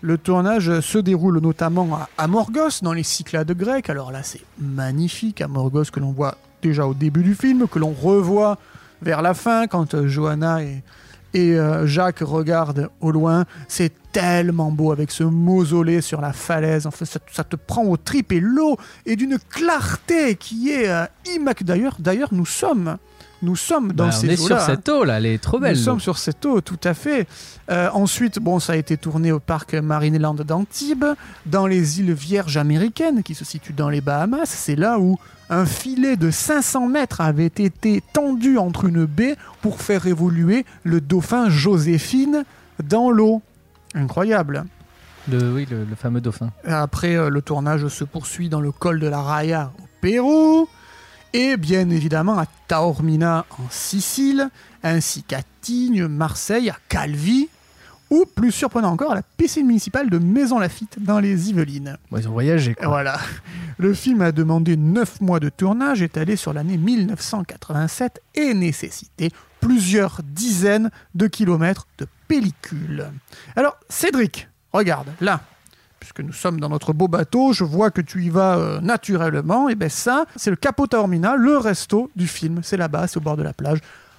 Le 0.00 0.18
tournage 0.18 0.80
se 0.80 0.98
déroule 0.98 1.38
notamment 1.40 1.88
à 1.94 2.08
Amorgos, 2.18 2.80
dans 2.82 2.92
les 2.92 3.04
Cyclades 3.04 3.52
grecques. 3.52 3.88
Alors 3.88 4.12
là, 4.12 4.22
c'est 4.22 4.42
magnifique, 4.58 5.40
Amorgos, 5.40 5.84
que 5.92 6.00
l'on 6.00 6.12
voit 6.12 6.36
déjà 6.62 6.86
au 6.86 6.92
début 6.94 7.22
du 7.22 7.34
film, 7.34 7.66
que 7.68 7.78
l'on 7.78 7.92
revoit 7.92 8.58
vers 9.00 9.22
la 9.22 9.32
fin, 9.34 9.66
quand 9.66 9.94
euh, 9.94 10.06
Johanna 10.08 10.62
et, 10.62 10.82
et 11.34 11.58
euh, 11.58 11.86
Jacques 11.86 12.20
regardent 12.20 12.88
au 13.00 13.10
loin. 13.10 13.44
C'est 13.68 13.92
tellement 14.12 14.70
beau 14.70 14.92
avec 14.92 15.10
ce 15.10 15.24
mausolée 15.24 16.00
sur 16.00 16.20
la 16.20 16.32
falaise. 16.32 16.86
En 16.86 16.90
fait, 16.90 17.04
ça, 17.04 17.18
ça 17.30 17.44
te 17.44 17.56
prend 17.56 17.84
aux 17.84 17.96
tripes 17.96 18.32
et 18.32 18.40
l'eau 18.40 18.76
est 19.04 19.16
d'une 19.16 19.38
clarté 19.50 20.36
qui 20.36 20.70
est 20.70 20.88
euh, 20.88 21.04
d'ailleurs, 21.98 22.28
nous 22.32 22.46
sommes, 22.46 22.96
nous 23.44 23.56
sommes 23.56 23.92
dans 23.92 24.06
Bah, 24.06 24.12
ces 24.12 24.26
on 24.28 24.30
est 24.30 24.36
sur 24.36 24.56
eaux-là, 24.56 24.66
cette 24.66 24.88
eau 24.88 25.04
là, 25.04 25.18
elle 25.18 25.26
est 25.26 25.38
trop 25.42 25.58
belle. 25.60 25.76
nous 25.76 25.82
sommes 25.82 26.00
sur 26.00 26.18
cette 26.18 26.44
eau, 26.46 26.60
tout 26.60 26.80
à 26.82 26.94
fait. 26.94 27.28
Euh, 27.70 27.88
ensuite, 27.92 28.38
bon, 28.40 28.58
ça 28.58 28.72
a 28.72 28.76
été 28.76 28.96
tourné 28.96 29.30
au 29.32 29.38
parc 29.40 29.74
Marineland 29.74 30.34
d'Antibes, 30.34 31.04
dans 31.46 31.66
les 31.66 32.00
îles 32.00 32.12
Vierges 32.12 32.56
américaines, 32.56 33.22
qui 33.22 33.34
se 33.34 33.44
situent 33.44 33.72
dans 33.72 33.88
les 33.90 34.00
Bahamas. 34.00 34.46
C'est 34.46 34.76
là 34.76 34.98
où 34.98 35.16
un 35.50 35.66
filet 35.66 36.16
de 36.16 36.30
500 36.30 36.88
mètres 36.88 37.20
avait 37.20 37.46
été 37.46 38.02
tendu 38.12 38.58
entre 38.58 38.86
une 38.86 39.04
baie 39.04 39.36
pour 39.62 39.80
faire 39.80 40.06
évoluer 40.06 40.64
le 40.82 41.00
dauphin 41.00 41.50
Joséphine 41.50 42.44
dans 42.82 43.10
l'eau. 43.10 43.42
Incroyable. 43.94 44.64
Le, 45.30 45.52
oui, 45.52 45.66
le, 45.70 45.84
le 45.84 45.94
fameux 45.94 46.20
dauphin. 46.20 46.50
Après, 46.66 47.14
euh, 47.16 47.30
le 47.30 47.40
tournage 47.40 47.86
se 47.88 48.04
poursuit 48.04 48.48
dans 48.48 48.60
le 48.60 48.72
col 48.72 49.00
de 49.00 49.06
la 49.06 49.20
Raya 49.22 49.70
au 49.78 49.86
Pérou, 50.02 50.68
et 51.34 51.56
bien 51.56 51.90
évidemment 51.90 52.38
à 52.38 52.46
Taormina 52.68 53.44
en 53.50 53.68
Sicile, 53.68 54.48
ainsi 54.84 55.24
qu'à 55.24 55.40
Tignes, 55.60 56.06
Marseille, 56.06 56.70
à 56.70 56.76
Calvi, 56.88 57.48
ou 58.08 58.24
plus 58.24 58.52
surprenant 58.52 58.92
encore, 58.92 59.12
à 59.12 59.16
la 59.16 59.22
piscine 59.36 59.66
municipale 59.66 60.08
de 60.10 60.18
Maison-Lafitte 60.18 61.02
dans 61.02 61.18
les 61.18 61.50
Yvelines. 61.50 61.98
Bon, 62.10 62.18
ils 62.18 62.28
ont 62.28 62.32
voyagé, 62.32 62.74
quoi. 62.74 62.86
Voilà. 62.86 63.18
Le 63.78 63.92
film 63.94 64.22
a 64.22 64.30
demandé 64.30 64.76
9 64.76 65.22
mois 65.22 65.40
de 65.40 65.48
tournage, 65.48 66.02
étalé 66.02 66.36
sur 66.36 66.52
l'année 66.52 66.76
1987, 66.76 68.22
et 68.36 68.54
nécessité 68.54 69.30
plusieurs 69.60 70.20
dizaines 70.22 70.90
de 71.16 71.26
kilomètres 71.26 71.88
de 71.98 72.06
pellicule. 72.28 73.10
Alors, 73.56 73.76
Cédric, 73.88 74.48
regarde, 74.72 75.08
là, 75.20 75.40
puisque 76.04 76.20
nous 76.20 76.34
sommes 76.34 76.60
dans 76.60 76.68
notre 76.68 76.92
beau 76.92 77.08
bateau, 77.08 77.54
je 77.54 77.64
vois 77.64 77.90
que 77.90 78.02
tu 78.02 78.22
y 78.24 78.28
vas 78.28 78.58
euh, 78.58 78.80
naturellement, 78.80 79.70
et 79.70 79.74
bien 79.74 79.88
ça, 79.88 80.26
c'est 80.36 80.50
le 80.50 80.56
Capo 80.56 80.86
Taormina, 80.86 81.34
le 81.36 81.56
resto 81.56 82.10
du 82.14 82.26
film. 82.26 82.60
C'est 82.62 82.76
là-bas, 82.76 83.06
c'est 83.06 83.16
au 83.16 83.20
bord 83.20 83.38
de 83.38 83.42
la 83.42 83.54
plage. 83.54 83.78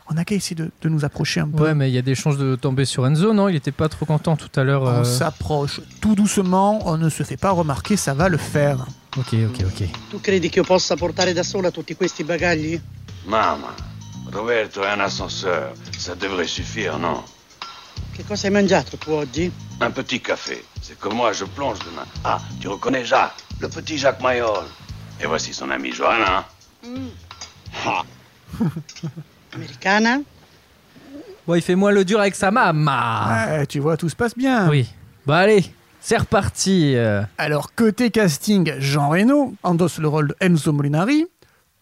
On 0.10 0.18
a 0.18 0.24
qu'à 0.24 0.36
essayer 0.36 0.56
de, 0.56 0.72
de 0.82 0.89
nous 0.89 1.06
approcher 1.06 1.42
un 1.42 1.48
peu. 1.48 1.63
Ouais, 1.63 1.75
mais 1.75 1.89
il 1.89 1.94
y 1.94 1.98
a 1.98 2.01
des 2.01 2.15
chances 2.15 2.38
de 2.38 2.56
tomber 2.56 2.86
sur 2.86 3.06
Enzo, 3.06 3.34
non? 3.34 3.50
Il 3.50 3.56
était 3.56 3.72
pas 3.72 3.88
trop 3.88 4.06
content 4.06 4.36
tout 4.36 4.60
à 4.60 4.63
l'heure. 4.63 4.84
On 4.84 4.88
euh. 4.88 5.04
s'approche 5.04 5.80
tout 6.01 6.15
doucement, 6.15 6.80
on 6.88 6.98
ne 6.98 7.10
se 7.10 7.22
fait 7.24 7.38
pas 7.38 7.51
remarquer, 7.51 7.98
ça 7.98 8.15
va 8.15 8.27
le 8.27 8.38
faire. 8.38 8.88
Ok, 9.18 9.34
ok, 9.34 9.65
ok. 9.65 9.89
Tu 10.10 10.22
credi 10.22 10.50
che 10.50 10.60
io 10.60 10.65
possa 10.65 10.96
portare 10.96 11.34
da 11.34 11.44
sola 11.44 11.70
tutti 11.70 11.96
questi 11.96 12.24
bagagli? 12.24 12.82
Mamma, 13.25 13.74
Roberto 14.32 14.84
è 14.84 14.92
un 14.92 15.01
ascenseur. 15.01 15.72
Ça 15.96 16.15
devrait 16.15 16.48
suffire, 16.48 16.98
non 16.98 17.22
Che 18.15 18.24
cosa 18.24 18.48
hai 18.48 18.53
mangiato 18.53 18.98
tu 18.98 19.12
oggi? 19.12 19.51
Un 19.79 19.91
petit 19.91 20.22
café. 20.22 20.63
C'est 20.81 20.98
comme 21.00 21.15
moi, 21.15 21.34
je 21.34 21.43
plonge 21.45 21.79
demain. 21.79 22.05
Ah, 22.24 22.39
tu 22.62 22.67
reconnais 22.69 23.03
Jacques, 23.03 23.36
le 23.60 23.67
petit 23.67 23.98
Jacques 23.98 24.22
Mayol. 24.22 24.63
Et 25.22 25.25
voici 25.27 25.53
son 25.53 25.69
ami 25.69 25.91
Johanna. 25.91 26.45
Ah, 27.86 28.03
Americana? 29.53 30.19
Bon, 31.45 31.55
il 31.55 31.62
fait 31.62 31.75
moins 31.75 31.91
le 31.91 32.05
dur 32.05 32.19
avec 32.19 32.36
sa 32.36 32.51
maman. 32.51 33.27
Ouais, 33.27 33.65
tu 33.67 33.79
vois, 33.79 33.98
tout 33.98 34.10
se 34.10 34.15
passe 34.15 34.36
bien. 34.36 34.69
Oui. 34.69 34.88
Bah 35.25 35.38
allez, 35.39 35.65
c'est 36.00 36.17
reparti. 36.17 36.93
euh. 36.95 37.22
Alors, 37.38 37.74
côté 37.75 38.12
casting, 38.12 38.74
Jean 38.79 39.10
Reno 39.10 39.53
endosse 39.63 39.98
le 40.00 40.07
rôle 40.07 40.29
de 40.29 40.36
Enzo 40.39 40.72
Molinari. 40.72 41.25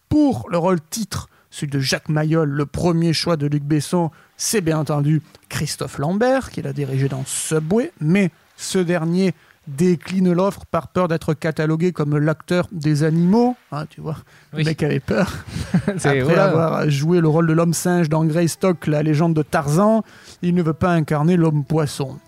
Pour 0.08 0.48
le 0.50 0.58
rôle 0.58 0.80
titre, 0.90 1.28
celui 1.50 1.70
de 1.72 1.78
Jacques 1.80 2.08
Mayol, 2.08 2.48
le 2.48 2.66
premier 2.66 3.12
choix 3.12 3.36
de 3.36 3.46
Luc 3.46 3.62
Besson, 3.62 4.10
c'est 4.36 4.60
bien 4.60 4.78
entendu 4.78 5.22
Christophe 5.48 5.98
Lambert, 5.98 6.50
qui 6.50 6.62
l'a 6.62 6.72
dirigé 6.72 7.08
dans 7.08 7.22
Subway, 7.26 7.92
mais 8.00 8.30
ce 8.56 8.78
dernier 8.78 9.34
décline 9.66 10.30
l'offre 10.32 10.66
par 10.66 10.88
peur 10.88 11.08
d'être 11.08 11.32
catalogué 11.32 11.92
comme 11.92 12.18
l'acteur 12.18 12.68
des 12.70 13.02
animaux. 13.02 13.56
Hein, 13.72 13.86
tu 13.88 14.00
vois, 14.02 14.16
Oui. 14.52 14.58
le 14.60 14.64
mec 14.66 14.82
avait 14.82 15.00
peur. 15.00 15.32
Après 15.86 16.20
voilà. 16.20 16.44
avoir 16.44 16.90
joué 16.90 17.20
le 17.20 17.28
rôle 17.28 17.46
de 17.46 17.52
l'homme 17.54 17.72
singe 17.72 18.08
dans 18.10 18.24
Greystock, 18.26 18.86
la 18.86 19.02
légende 19.02 19.32
de 19.34 19.42
Tarzan, 19.42 20.02
il 20.42 20.54
ne 20.54 20.62
veut 20.62 20.74
pas 20.74 20.90
incarner 20.92 21.36
l'homme 21.36 21.64
poisson. 21.64 22.18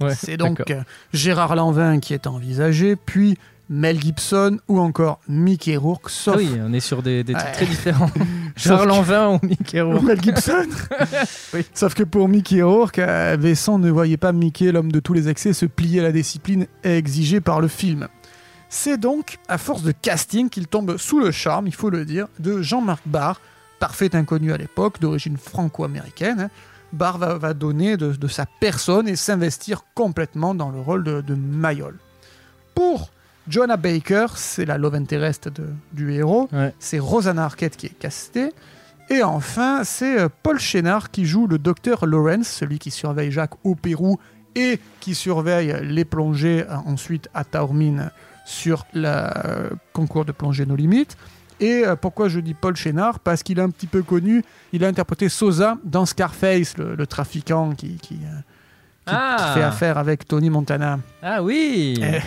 Ouais, 0.00 0.14
C'est 0.14 0.36
donc 0.36 0.62
Gérard 1.12 1.54
Lanvin 1.56 2.00
qui 2.00 2.12
est 2.14 2.26
envisagé, 2.26 2.96
puis 2.96 3.38
Mel 3.68 4.00
Gibson 4.00 4.58
ou 4.68 4.78
encore 4.78 5.20
Mickey 5.28 5.76
Rourke, 5.76 6.08
sauf 6.08 6.34
Ah 6.36 6.38
oui, 6.38 6.50
on 6.64 6.72
est 6.72 6.80
sur 6.80 7.02
des, 7.02 7.24
des 7.24 7.34
Ouais. 7.34 7.52
très 7.52 7.66
différents. 7.66 8.10
Charles 8.56 8.88
Lanvin 8.88 9.28
ou 9.34 9.46
Mickey 9.46 9.80
Rourke. 9.80 10.02
Mel 10.02 10.22
Gibson. 10.22 10.66
Sauf 11.74 11.94
que 11.94 12.04
pour 12.04 12.28
Mickey 12.28 12.62
Rourke, 12.62 12.98
euh, 13.00 13.36
Besson 13.36 13.78
ne 13.78 13.90
voyait 13.90 14.16
pas 14.16 14.32
Mickey, 14.32 14.72
l'homme 14.72 14.90
de 14.92 15.00
tous 15.00 15.12
les 15.12 15.28
excès, 15.28 15.52
se 15.52 15.66
plier 15.66 16.00
à 16.00 16.04
la 16.04 16.12
discipline 16.12 16.66
exigée 16.84 17.40
par 17.40 17.60
le 17.60 17.68
film. 17.68 18.08
C'est 18.68 18.98
donc 18.98 19.38
à 19.48 19.58
force 19.58 19.82
de 19.82 19.92
casting 19.92 20.48
qu'il 20.48 20.66
tombe 20.68 20.96
sous 20.96 21.20
le 21.20 21.30
charme, 21.32 21.66
il 21.66 21.74
faut 21.74 21.90
le 21.90 22.04
dire, 22.04 22.28
de 22.38 22.62
Jean-Marc 22.62 23.02
Barr, 23.06 23.40
parfait 23.78 24.14
inconnu 24.16 24.52
à 24.52 24.56
l'époque, 24.56 25.00
d'origine 25.00 25.36
franco-américaine. 25.36 26.48
Barr 26.92 27.18
va, 27.18 27.34
va 27.36 27.52
donner 27.52 27.96
de, 27.96 28.12
de 28.12 28.28
sa 28.28 28.46
personne 28.60 29.06
et 29.08 29.16
s'investir 29.16 29.82
complètement 29.94 30.54
dans 30.54 30.70
le 30.70 30.80
rôle 30.80 31.04
de, 31.04 31.20
de 31.20 31.34
Mayol. 31.34 31.98
Pour 32.74 33.10
Joanna 33.48 33.76
Baker, 33.76 34.26
c'est 34.34 34.64
la 34.64 34.76
love 34.78 34.94
interest 34.94 35.48
de- 35.48 35.68
du 35.92 36.12
héros, 36.12 36.48
Ouais. 36.52 36.74
c'est 36.78 36.98
Rosanna 36.98 37.44
Arquette 37.44 37.76
qui 37.76 37.86
est 37.86 37.98
castée. 37.98 38.52
Et 39.08 39.22
enfin, 39.22 39.84
c'est 39.84 40.18
euh, 40.18 40.28
Paul 40.42 40.58
Chénard 40.58 41.10
qui 41.12 41.26
joue 41.26 41.46
le 41.46 41.58
docteur 41.58 42.06
Lawrence, 42.06 42.48
celui 42.48 42.78
qui 42.80 42.90
surveille 42.90 43.30
Jacques 43.30 43.54
au 43.64 43.76
Pérou 43.76 44.18
et 44.56 44.80
qui 45.00 45.14
surveille 45.14 45.76
les 45.82 46.04
plongées 46.04 46.64
euh, 46.68 46.74
ensuite 46.86 47.28
à 47.34 47.44
Taormine 47.44 48.10
sur 48.44 48.84
le 48.94 49.04
euh, 49.06 49.70
concours 49.92 50.24
de 50.24 50.32
plongée 50.32 50.66
No 50.66 50.74
Limites. 50.74 51.16
Et 51.58 51.84
pourquoi 52.02 52.28
je 52.28 52.38
dis 52.38 52.52
Paul 52.52 52.76
Chénard 52.76 53.18
Parce 53.20 53.42
qu'il 53.42 53.58
est 53.58 53.62
un 53.62 53.70
petit 53.70 53.86
peu 53.86 54.02
connu, 54.02 54.44
il 54.74 54.84
a 54.84 54.88
interprété 54.88 55.30
Sosa 55.30 55.78
dans 55.84 56.04
Scarface, 56.04 56.76
le, 56.76 56.94
le 56.94 57.06
trafiquant 57.06 57.70
qui, 57.74 57.94
qui, 57.96 58.16
qui- 58.16 58.20
Ah. 59.06 59.36
qui 59.38 59.54
fait 59.60 59.62
affaire 59.64 59.96
avec 59.96 60.26
Tony 60.28 60.50
Montana. 60.50 60.98
Ah 61.22 61.42
oui 61.42 61.98
Eh, 62.02 62.18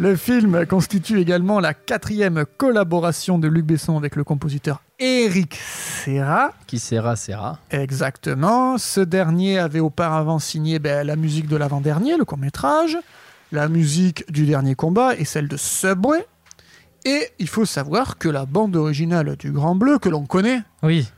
Le 0.00 0.14
film 0.14 0.64
constitue 0.66 1.18
également 1.18 1.58
la 1.58 1.74
quatrième 1.74 2.44
collaboration 2.56 3.36
de 3.36 3.48
Luc 3.48 3.66
Besson 3.66 3.96
avec 3.96 4.14
le 4.14 4.22
compositeur 4.22 4.80
Eric 5.00 5.56
Serra. 5.56 6.52
Qui 6.68 6.78
sera, 6.78 7.16
sera. 7.16 7.58
Exactement. 7.72 8.78
Ce 8.78 9.00
dernier 9.00 9.58
avait 9.58 9.80
auparavant 9.80 10.38
signé 10.38 10.78
ben, 10.78 11.04
la 11.04 11.16
musique 11.16 11.48
de 11.48 11.56
l'avant-dernier, 11.56 12.16
le 12.16 12.24
court-métrage, 12.24 12.96
la 13.50 13.68
musique 13.68 14.30
du 14.30 14.46
dernier 14.46 14.76
combat 14.76 15.16
et 15.16 15.24
celle 15.24 15.48
de 15.48 15.56
Subway. 15.56 16.24
Et 17.04 17.30
il 17.40 17.48
faut 17.48 17.66
savoir 17.66 18.18
que 18.18 18.28
la 18.28 18.46
bande 18.46 18.76
originale 18.76 19.34
du 19.36 19.50
Grand 19.50 19.74
Bleu, 19.74 19.98
que 19.98 20.08
l'on 20.08 20.26
connaît, 20.26 20.62
Oui. 20.84 21.08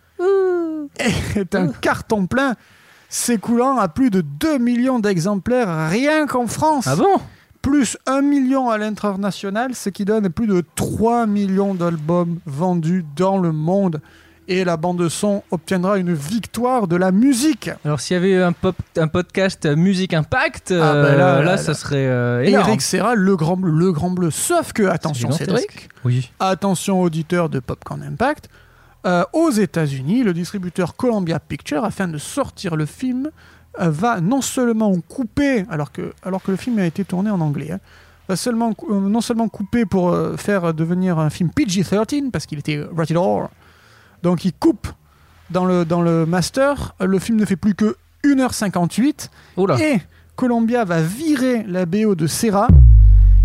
est 1.36 1.54
un 1.54 1.68
carton 1.68 2.26
plein, 2.26 2.54
s'écoulant 3.10 3.76
à 3.76 3.88
plus 3.88 4.08
de 4.08 4.22
2 4.22 4.56
millions 4.58 5.00
d'exemplaires 5.00 5.88
rien 5.90 6.26
qu'en 6.26 6.46
France 6.46 6.86
Ah 6.86 6.96
bon? 6.96 7.20
Plus 7.62 7.96
1 8.06 8.22
million 8.22 8.70
à 8.70 8.78
l'international, 8.78 9.74
ce 9.74 9.90
qui 9.90 10.04
donne 10.04 10.28
plus 10.30 10.46
de 10.46 10.62
3 10.76 11.26
millions 11.26 11.74
d'albums 11.74 12.38
vendus 12.46 13.04
dans 13.16 13.38
le 13.38 13.52
monde. 13.52 14.00
Et 14.48 14.64
la 14.64 14.76
bande 14.76 15.08
son 15.08 15.44
obtiendra 15.52 15.98
une 15.98 16.12
victoire 16.12 16.88
de 16.88 16.96
la 16.96 17.12
musique. 17.12 17.70
Alors 17.84 18.00
s'il 18.00 18.14
y 18.14 18.16
avait 18.16 18.32
eu 18.32 18.42
un, 18.42 18.50
pop, 18.50 18.74
un 18.96 19.06
podcast 19.06 19.64
Musique 19.66 20.12
Impact, 20.12 20.72
Ah, 20.72 20.74
euh, 20.94 21.02
bah 21.04 21.10
là, 21.10 21.16
là, 21.16 21.34
là, 21.38 21.42
là. 21.44 21.56
ça 21.56 21.72
serait 21.74 22.06
euh, 22.08 22.42
énorme. 22.42 22.68
Eric 22.68 22.82
Serra, 22.82 23.14
le 23.14 23.36
grand 23.36 23.56
bleu, 23.56 23.70
le 23.70 23.92
grand 23.92 24.10
bleu. 24.10 24.32
Sauf 24.32 24.72
que, 24.72 24.82
attention. 24.82 25.30
Cédric, 25.30 25.88
Oui. 26.04 26.32
attention 26.40 27.00
auditeur 27.00 27.48
de 27.48 27.60
Popcorn 27.60 28.02
Impact, 28.02 28.48
euh, 29.06 29.22
aux 29.32 29.50
États-Unis, 29.50 30.24
le 30.24 30.32
distributeur 30.34 30.96
Columbia 30.96 31.38
Pictures, 31.38 31.84
afin 31.84 32.08
de 32.08 32.18
sortir 32.18 32.74
le 32.74 32.86
film, 32.86 33.30
va 33.88 34.20
non 34.20 34.40
seulement 34.42 34.94
couper, 35.00 35.64
alors 35.70 35.92
que, 35.92 36.12
alors 36.22 36.42
que 36.42 36.50
le 36.50 36.56
film 36.56 36.78
a 36.78 36.86
été 36.86 37.04
tourné 37.04 37.30
en 37.30 37.40
anglais, 37.40 37.70
hein, 37.72 37.78
va 38.28 38.36
seulement, 38.36 38.74
euh, 38.88 39.00
non 39.00 39.20
seulement 39.20 39.48
couper 39.48 39.86
pour 39.86 40.10
euh, 40.10 40.36
faire 40.36 40.74
devenir 40.74 41.18
un 41.18 41.30
film 41.30 41.50
PG-13, 41.50 42.30
parce 42.30 42.46
qu'il 42.46 42.58
était 42.58 42.80
rated 42.96 43.16
R, 43.16 43.48
donc 44.22 44.44
il 44.44 44.52
coupe 44.52 44.88
dans 45.50 45.64
le, 45.64 45.84
dans 45.84 46.02
le 46.02 46.26
master, 46.26 46.94
le 47.00 47.18
film 47.18 47.38
ne 47.38 47.44
fait 47.44 47.56
plus 47.56 47.74
que 47.74 47.96
1h58, 48.24 49.30
Oh 49.56 49.66
là. 49.66 49.76
et 49.80 50.00
Columbia 50.36 50.84
va 50.84 51.00
virer 51.02 51.64
la 51.66 51.86
BO 51.86 52.14
de 52.14 52.26
Serra 52.26 52.68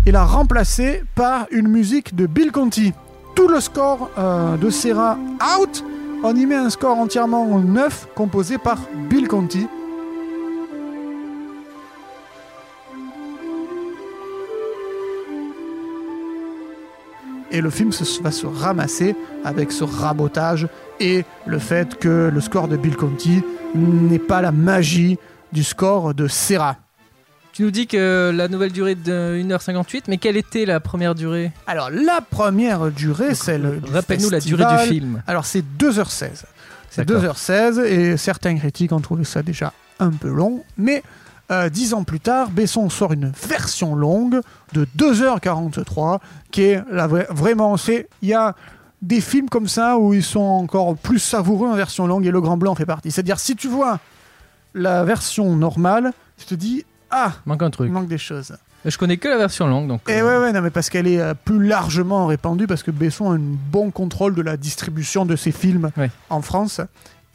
et 0.04 0.12
la 0.12 0.24
remplacer 0.24 1.02
par 1.14 1.46
une 1.50 1.68
musique 1.68 2.14
de 2.14 2.26
Bill 2.26 2.52
Conti. 2.52 2.92
Tout 3.34 3.48
le 3.48 3.60
score 3.60 4.10
euh, 4.18 4.56
de 4.56 4.70
Serra 4.70 5.18
out, 5.60 5.84
on 6.22 6.34
y 6.34 6.46
met 6.46 6.54
un 6.54 6.70
score 6.70 6.96
entièrement 6.96 7.58
neuf 7.58 8.06
composé 8.14 8.56
par 8.56 8.78
Bill 9.10 9.28
Conti. 9.28 9.66
Et 17.50 17.60
le 17.60 17.70
film 17.70 17.92
se- 17.92 18.22
va 18.22 18.30
se 18.32 18.46
ramasser 18.46 19.14
avec 19.44 19.72
ce 19.72 19.84
rabotage 19.84 20.68
et 21.00 21.24
le 21.46 21.58
fait 21.58 21.96
que 21.98 22.30
le 22.32 22.40
score 22.40 22.68
de 22.68 22.76
Bill 22.76 22.96
Conti 22.96 23.42
n'est 23.74 24.18
pas 24.18 24.40
la 24.42 24.52
magie 24.52 25.18
du 25.52 25.62
score 25.62 26.12
de 26.14 26.26
Serra. 26.28 26.76
Tu 27.52 27.62
nous 27.62 27.70
dis 27.70 27.86
que 27.86 28.30
la 28.34 28.48
nouvelle 28.48 28.72
durée 28.72 28.94
de 28.94 29.40
1h58, 29.42 30.02
mais 30.08 30.18
quelle 30.18 30.36
était 30.36 30.66
la 30.66 30.78
première 30.80 31.14
durée? 31.14 31.52
Alors, 31.66 31.88
la 31.90 32.20
première 32.20 32.90
durée, 32.90 33.34
c'est 33.34 33.56
le. 33.58 33.76
du 33.78 33.90
Rappelle-nous 33.92 34.28
la 34.28 34.40
durée 34.40 34.64
du 34.76 34.88
film. 34.88 35.22
Alors, 35.26 35.46
c'est 35.46 35.64
2h16. 35.78 36.44
C'est 36.90 37.04
D'accord. 37.06 37.34
2h16 37.34 37.82
et 37.84 38.16
certains 38.18 38.56
critiques 38.58 38.92
ont 38.92 39.00
trouvé 39.00 39.24
ça 39.24 39.42
déjà 39.42 39.72
un 40.00 40.10
peu 40.10 40.28
long. 40.28 40.64
Mais 40.76 41.02
euh, 41.50 41.68
dix 41.68 41.94
ans 41.94 42.02
plus 42.04 42.20
tard, 42.20 42.50
Besson 42.50 42.88
sort 42.90 43.12
une 43.12 43.30
version 43.48 43.94
longue 43.94 44.40
de 44.72 44.86
2h43 44.98 46.18
qui 46.50 46.62
est 46.62 46.82
la 46.90 47.06
vraie- 47.06 47.26
vraiment. 47.30 47.76
c'est 47.76 48.08
Il 48.22 48.28
y 48.28 48.34
a 48.34 48.54
des 49.02 49.20
films 49.20 49.48
comme 49.48 49.68
ça 49.68 49.98
où 49.98 50.14
ils 50.14 50.24
sont 50.24 50.40
encore 50.40 50.96
plus 50.96 51.18
savoureux 51.18 51.68
en 51.68 51.74
version 51.74 52.06
longue 52.06 52.26
et 52.26 52.30
Le 52.30 52.40
Grand 52.40 52.56
Blanc 52.56 52.72
en 52.72 52.74
fait 52.74 52.86
partie. 52.86 53.10
C'est-à-dire, 53.10 53.38
si 53.38 53.54
tu 53.56 53.68
vois 53.68 54.00
la 54.74 55.04
version 55.04 55.54
normale, 55.56 56.12
tu 56.38 56.46
te 56.46 56.54
dis 56.54 56.84
Ah, 57.10 57.32
Manque 57.46 57.62
un 57.62 57.66
il 57.68 57.70
truc. 57.70 57.90
manque 57.92 58.08
des 58.08 58.18
choses. 58.18 58.56
Je 58.84 58.96
connais 58.98 59.16
que 59.16 59.26
la 59.28 59.36
version 59.36 59.66
longue, 59.66 59.88
donc. 59.88 60.00
Et 60.08 60.20
euh, 60.20 60.38
ouais, 60.38 60.44
ouais, 60.46 60.52
non, 60.52 60.60
mais 60.60 60.70
parce 60.70 60.90
qu'elle 60.90 61.08
est 61.08 61.20
euh, 61.20 61.34
plus 61.34 61.64
largement 61.66 62.26
répandue, 62.26 62.66
parce 62.68 62.82
que 62.84 62.90
Besson 62.92 63.32
a 63.32 63.34
un 63.34 63.40
bon 63.40 63.90
contrôle 63.90 64.34
de 64.34 64.42
la 64.42 64.56
distribution 64.56 65.26
de 65.26 65.34
ses 65.34 65.50
films 65.50 65.90
Ouais. 65.96 66.10
en 66.30 66.40
France. 66.40 66.80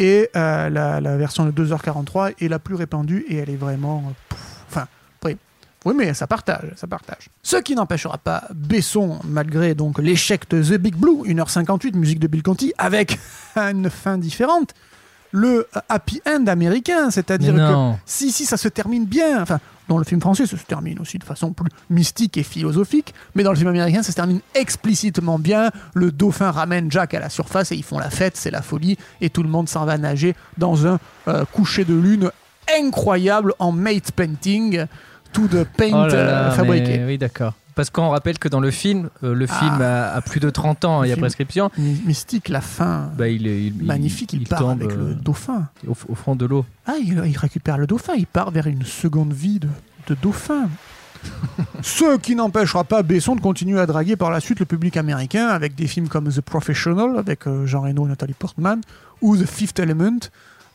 Et 0.02 0.30
euh, 0.36 0.70
la, 0.70 1.00
la 1.00 1.16
version 1.16 1.46
de 1.46 1.52
2h43 1.52 2.34
est 2.44 2.48
la 2.48 2.58
plus 2.58 2.74
répandue 2.76 3.24
et 3.30 3.38
elle 3.38 3.50
est 3.52 3.56
vraiment. 3.56 4.04
euh, 4.08 4.12
pff, 4.30 4.40
Enfin, 4.68 4.88
oui. 5.24 5.38
Oui, 5.86 5.94
mais 5.96 6.14
ça 6.16 6.26
partage, 6.28 6.72
ça 6.76 6.88
partage. 6.88 7.30
Ce 7.44 7.58
qui 7.58 7.76
n'empêchera 7.76 8.18
pas 8.18 8.44
Besson, 8.54 9.20
malgré 9.24 9.76
donc 9.76 10.00
l'échec 10.00 10.50
de 10.50 10.62
The 10.64 10.80
Big 10.80 10.96
Blue, 10.96 11.22
1h58, 11.26 11.96
musique 11.96 12.20
de 12.20 12.28
Bill 12.28 12.42
Conti, 12.42 12.74
avec 12.78 13.20
une 13.56 13.90
fin 13.92 14.18
différente, 14.18 14.74
le 15.32 15.68
euh, 15.76 15.80
happy 15.88 16.22
end 16.28 16.46
américain, 16.48 17.12
c'est-à-dire 17.12 17.54
que 17.56 17.98
si, 18.06 18.32
si, 18.32 18.46
ça 18.46 18.58
se 18.58 18.68
termine 18.70 19.06
bien. 19.06 19.42
Enfin, 19.42 19.60
dans 19.92 19.98
le 19.98 20.06
film 20.06 20.22
français, 20.22 20.46
ça 20.46 20.56
se 20.56 20.64
termine 20.64 21.00
aussi 21.00 21.18
de 21.18 21.24
façon 21.26 21.52
plus 21.52 21.70
mystique 21.90 22.38
et 22.38 22.44
philosophique. 22.44 23.14
Mais 23.36 23.44
dans 23.44 23.52
le 23.52 23.58
film 23.58 23.68
américain, 23.68 24.02
ça 24.04 24.12
se 24.12 24.16
termine 24.16 24.40
explicitement 24.56 25.38
bien. 25.38 25.70
Le 25.94 26.14
dauphin 26.14 26.50
ramène 26.50 26.90
Jack 26.90 27.14
à 27.14 27.20
la 27.20 27.28
surface 27.28 27.74
et 27.74 27.76
ils 27.76 27.84
font 27.84 28.00
la 28.00 28.10
fête, 28.10 28.38
c'est 28.38 28.52
la 28.52 28.62
folie. 28.62 28.98
Et 29.20 29.30
tout 29.30 29.44
le 29.44 29.50
monde 29.50 29.68
s'en 29.68 29.84
va 29.84 29.98
nager 29.98 30.34
dans 30.58 30.88
un 30.88 30.98
euh, 31.28 31.44
coucher 31.44 31.84
de 31.84 31.94
lune 31.94 32.32
incroyable 32.74 33.54
en 33.60 33.74
mate 33.74 34.14
painting. 34.14 34.86
Tout 35.34 35.50
de 35.50 35.64
paint 35.64 35.90
Oh 35.92 36.08
là 36.08 36.14
euh, 36.14 36.52
fabriqué. 36.52 36.98
mais 37.00 37.06
Oui, 37.06 37.18
d'accord. 37.18 37.54
Parce 37.82 37.90
qu'on 37.90 38.10
rappelle 38.10 38.38
que 38.38 38.48
dans 38.48 38.60
le 38.60 38.70
film, 38.70 39.10
euh, 39.24 39.34
le 39.34 39.48
film 39.48 39.82
a, 39.82 40.14
a 40.14 40.22
plus 40.22 40.40
de 40.40 40.52
30 40.52 40.86
ans, 40.86 41.04
il 41.04 41.10
y 41.10 41.12
a 41.12 41.18
prescription. 41.18 41.72
My- 41.80 42.00
Mystique, 42.06 42.48
la 42.50 42.62
fin. 42.62 43.10
Bah, 43.18 43.28
il, 43.28 43.48
est- 43.48 43.64
il- 43.66 43.84
magnifique, 43.84 44.34
il, 44.34 44.44
part 44.48 44.60
tombe 44.60 44.84
avec 44.84 44.92
euh, 44.92 45.10
le 45.10 45.16
dauphin. 45.16 45.68
au, 45.88 45.94
au 46.10 46.14
fond 46.14 46.36
de 46.36 46.46
l'eau. 46.46 46.64
Ah, 46.86 46.94
il, 47.02 47.20
il 47.26 47.38
récupère 47.40 47.80
le 47.80 47.88
dauphin, 47.88 48.14
il 48.16 48.28
part 48.28 48.52
vers 48.52 48.68
une 48.68 48.84
seconde 48.84 49.34
vie 49.34 49.58
de, 49.58 49.68
de 50.10 50.16
dauphin. 50.22 50.70
Ce 51.82 52.18
qui 52.18 52.36
n'empêchera 52.36 52.84
pas 52.84 53.02
Besson 53.02 53.36
de 53.36 53.42
continuer 53.42 53.80
à 53.80 53.88
draguer 53.88 54.16
par 54.16 54.30
la 54.30 54.40
suite 54.42 54.60
le 54.60 54.66
public 54.68 54.96
américain 54.96 55.48
avec 55.48 55.74
des 55.74 55.88
films 55.88 56.08
comme 56.08 56.32
The 56.32 56.42
Professional 56.42 57.18
avec 57.18 57.48
euh, 57.48 57.66
Jean 57.66 57.82
Reno 57.82 58.06
et 58.06 58.10
Nathalie 58.10 58.34
Portman 58.38 58.80
ou 59.22 59.36
The 59.38 59.46
Fifth 59.48 59.80
Element 59.80 60.20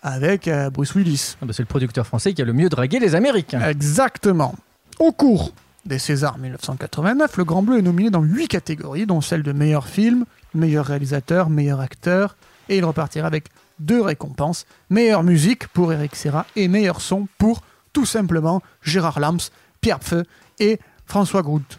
avec 0.03 0.49
euh, 0.49 0.71
Bruce 0.71 0.95
Willis. 0.97 1.37
Ah 1.41 1.47
bah, 1.47 1.53
c'est 1.53 1.63
le 1.63 1.67
producteur 1.69 2.05
français 2.05 2.33
qui 2.33 2.43
a 2.43 2.45
le 2.45 2.53
mieux 2.53 2.69
dragué 2.69 2.99
les 2.99 3.15
Américains. 3.15 3.61
Exactement. 3.69 4.57
Au 4.99 5.13
cours 5.13 5.53
des 5.87 5.99
Césars 5.99 6.39
1989, 6.39 7.37
Le 7.37 7.45
Grand 7.45 7.63
Bleu 7.63 7.79
est 7.79 7.83
nominé 7.83 8.11
dans 8.11 8.23
8 8.23 8.49
catégories, 8.49 9.07
dont 9.07 9.21
celle 9.21 9.43
de 9.43 9.53
meilleur 9.53 9.87
film, 9.87 10.25
meilleur 10.55 10.87
réalisateur, 10.87 11.49
meilleur 11.49 11.81
acteur, 11.81 12.37
et 12.69 12.79
il 12.79 12.85
repartira 12.85 13.27
avec 13.27 13.49
deux 13.79 14.01
récompenses, 14.01 14.67
meilleure 14.91 15.23
musique 15.23 15.69
pour 15.69 15.93
Eric 15.93 16.17
Serra 16.17 16.47
et 16.57 16.69
meilleur 16.69 17.01
son 17.01 17.29
pour, 17.39 17.63
tout 17.93 18.07
simplement, 18.07 18.63
Gérard 18.83 19.21
Lams, 19.21 19.41
Pierre 19.81 20.01
Pfeu 20.01 20.25
et 20.59 20.81
François 21.07 21.43
Groult. 21.43 21.79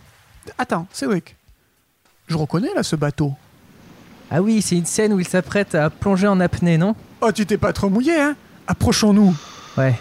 Attends, 0.58 0.88
Cédric, 0.94 1.36
je 2.28 2.38
reconnais 2.38 2.74
là 2.76 2.84
ce 2.84 2.96
bateau. 2.96 3.34
Ah 4.30 4.42
oui, 4.42 4.62
c'est 4.62 4.76
une 4.76 4.86
scène 4.86 5.14
où 5.14 5.20
il 5.20 5.28
s'apprête 5.28 5.76
à 5.76 5.90
plonger 5.90 6.28
en 6.28 6.40
apnée, 6.40 6.78
non? 6.78 6.96
Oh, 7.22 7.32
tu 7.32 7.46
t'es 7.46 7.58
pas 7.58 7.74
trop 7.74 7.90
mouillé, 7.90 8.20
hein? 8.20 8.36
Approchons-nous. 8.68 9.36
Ouais. 9.78 9.98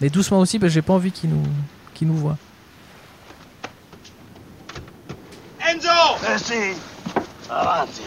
Mais 0.00 0.10
doucement 0.10 0.40
aussi, 0.40 0.58
parce 0.58 0.70
que 0.70 0.74
j'ai 0.74 0.82
pas 0.82 0.92
envie 0.92 1.12
qu'il 1.12 1.30
nous, 1.30 1.42
qu'il 1.94 2.08
nous 2.08 2.16
voit. 2.16 2.36
Avanti, 6.26 6.72
avanti. 7.50 8.02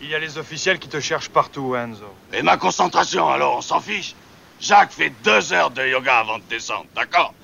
Il 0.00 0.08
y 0.08 0.14
a 0.14 0.18
les 0.20 0.38
officiels 0.38 0.78
qui 0.78 0.88
te 0.88 1.00
cherchent 1.00 1.28
partout, 1.28 1.74
Enzo. 1.74 2.04
Et 2.32 2.42
ma 2.42 2.56
concentration, 2.56 3.28
alors, 3.28 3.56
on 3.58 3.60
s'en 3.60 3.80
fiche 3.80 4.14
Jacques 4.60 4.92
fait 4.92 5.12
deux 5.24 5.52
heures 5.52 5.70
de 5.70 5.82
yoga 5.82 6.18
avant 6.18 6.38
de 6.38 6.44
descendre, 6.48 6.86
d'accord? 6.94 7.34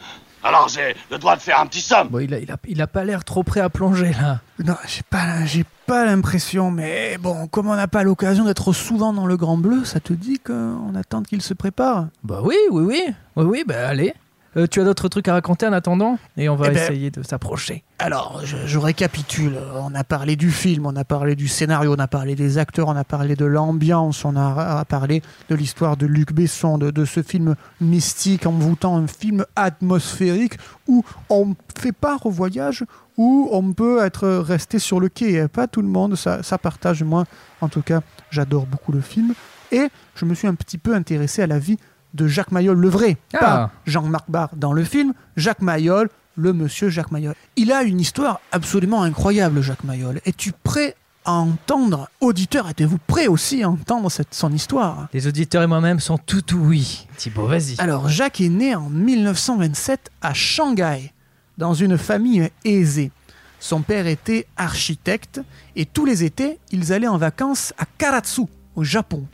Alors 0.42 0.68
j'ai 0.68 0.94
le 1.10 1.18
droit 1.18 1.36
de 1.36 1.40
faire 1.40 1.58
un 1.58 1.66
petit 1.66 1.80
somme. 1.80 2.08
Bon, 2.08 2.18
il 2.18 2.34
a, 2.34 2.38
il 2.38 2.50
a, 2.50 2.56
il 2.66 2.82
a 2.82 2.86
pas 2.86 3.04
l'air 3.04 3.24
trop 3.24 3.42
prêt 3.42 3.60
à 3.60 3.70
plonger, 3.70 4.12
là. 4.20 4.40
Non, 4.62 4.76
j'ai 4.86 5.02
pas, 5.02 5.44
j'ai 5.46 5.64
pas 5.86 6.04
l'impression, 6.04 6.70
mais 6.70 7.16
bon, 7.18 7.46
comme 7.46 7.68
on 7.68 7.76
n'a 7.76 7.88
pas 7.88 8.02
l'occasion 8.02 8.44
d'être 8.44 8.72
souvent 8.72 9.12
dans 9.12 9.26
le 9.26 9.36
Grand 9.36 9.56
Bleu, 9.56 9.84
ça 9.84 10.00
te 10.00 10.12
dit 10.12 10.38
qu'on 10.38 10.94
attend 10.94 11.22
qu'il 11.22 11.40
se 11.40 11.54
prépare? 11.54 12.08
Bah 12.22 12.40
oui, 12.42 12.56
oui, 12.70 12.84
oui. 12.84 13.02
Oui, 13.36 13.44
oui, 13.44 13.64
bah 13.66 13.88
allez. 13.88 14.14
Euh, 14.56 14.66
tu 14.68 14.80
as 14.80 14.84
d'autres 14.84 15.08
trucs 15.08 15.26
à 15.28 15.32
raconter 15.32 15.66
en 15.66 15.72
attendant 15.72 16.18
Et 16.36 16.48
on 16.48 16.54
va 16.56 16.68
Eh 16.68 16.74
ben- 16.74 16.82
essayer 16.82 17.10
de 17.10 17.22
s'approcher. 17.22 17.82
Alors, 17.98 18.40
je, 18.44 18.56
je 18.66 18.78
récapitule. 18.78 19.56
On 19.76 19.94
a 19.94 20.04
parlé 20.04 20.36
du 20.36 20.50
film, 20.50 20.86
on 20.86 20.94
a 20.96 21.04
parlé 21.04 21.34
du 21.34 21.48
scénario, 21.48 21.94
on 21.96 21.98
a 21.98 22.06
parlé 22.08 22.34
des 22.34 22.58
acteurs, 22.58 22.88
on 22.88 22.96
a 22.96 23.04
parlé 23.04 23.34
de 23.36 23.44
l'ambiance, 23.44 24.24
on 24.24 24.36
a, 24.36 24.78
a 24.80 24.84
parlé 24.84 25.22
de 25.48 25.54
l'histoire 25.54 25.96
de 25.96 26.06
Luc 26.06 26.32
Besson, 26.32 26.78
de, 26.78 26.90
de 26.90 27.04
ce 27.04 27.22
film 27.22 27.54
mystique, 27.80 28.46
envoûtant, 28.46 28.96
un 28.96 29.06
film 29.06 29.44
atmosphérique 29.56 30.54
où 30.88 31.04
on 31.30 31.54
fait 31.78 31.92
pas 31.92 32.16
revoyage, 32.16 32.84
où 33.16 33.48
on 33.52 33.72
peut 33.72 34.04
être 34.04 34.28
resté 34.28 34.78
sur 34.78 35.00
le 35.00 35.08
quai. 35.08 35.46
Pas 35.48 35.66
tout 35.66 35.82
le 35.82 35.88
monde, 35.88 36.16
ça, 36.16 36.42
ça 36.42 36.58
partage. 36.58 37.02
Moi, 37.02 37.24
en 37.60 37.68
tout 37.68 37.82
cas, 37.82 38.00
j'adore 38.30 38.66
beaucoup 38.66 38.92
le 38.92 39.00
film. 39.00 39.34
Et 39.72 39.88
je 40.14 40.24
me 40.24 40.34
suis 40.34 40.46
un 40.46 40.54
petit 40.54 40.78
peu 40.78 40.94
intéressé 40.94 41.42
à 41.42 41.46
la 41.46 41.58
vie 41.58 41.78
de 42.14 42.26
Jacques 42.26 42.52
Mayol, 42.52 42.78
le 42.78 42.88
vrai. 42.88 43.16
Ah. 43.34 43.38
Pas 43.38 43.70
Jean-Marc 43.86 44.30
Barr 44.30 44.50
dans 44.56 44.72
le 44.72 44.84
film, 44.84 45.12
Jacques 45.36 45.62
Mayol, 45.62 46.08
le 46.36 46.52
monsieur 46.52 46.88
Jacques 46.88 47.10
Mayol. 47.10 47.34
Il 47.56 47.72
a 47.72 47.82
une 47.82 48.00
histoire 48.00 48.40
absolument 48.52 49.02
incroyable, 49.02 49.60
Jacques 49.60 49.84
Mayol. 49.84 50.20
Es-tu 50.24 50.52
prêt 50.52 50.96
à 51.24 51.32
entendre, 51.32 52.08
auditeur, 52.20 52.68
êtes-vous 52.68 52.98
prêt 52.98 53.28
aussi 53.28 53.62
à 53.62 53.70
entendre 53.70 54.10
cette, 54.10 54.34
son 54.34 54.52
histoire? 54.52 55.08
Les 55.14 55.26
auditeurs 55.26 55.62
et 55.62 55.66
moi-même 55.66 55.98
sont 55.98 56.18
tout 56.18 56.44
oui. 56.54 57.06
Thibaut, 57.16 57.46
vas-y. 57.46 57.76
Alors, 57.78 58.08
Jacques 58.08 58.42
est 58.42 58.50
né 58.50 58.74
en 58.74 58.90
1927 58.90 60.10
à 60.20 60.34
Shanghai, 60.34 61.12
dans 61.56 61.72
une 61.72 61.96
famille 61.96 62.50
aisée. 62.64 63.10
Son 63.58 63.80
père 63.80 64.06
était 64.06 64.46
architecte 64.58 65.40
et 65.76 65.86
tous 65.86 66.04
les 66.04 66.24
étés, 66.24 66.58
ils 66.70 66.92
allaient 66.92 67.08
en 67.08 67.16
vacances 67.16 67.72
à 67.78 67.86
Karatsu, 67.96 68.42
au 68.76 68.84
Japon. 68.84 69.24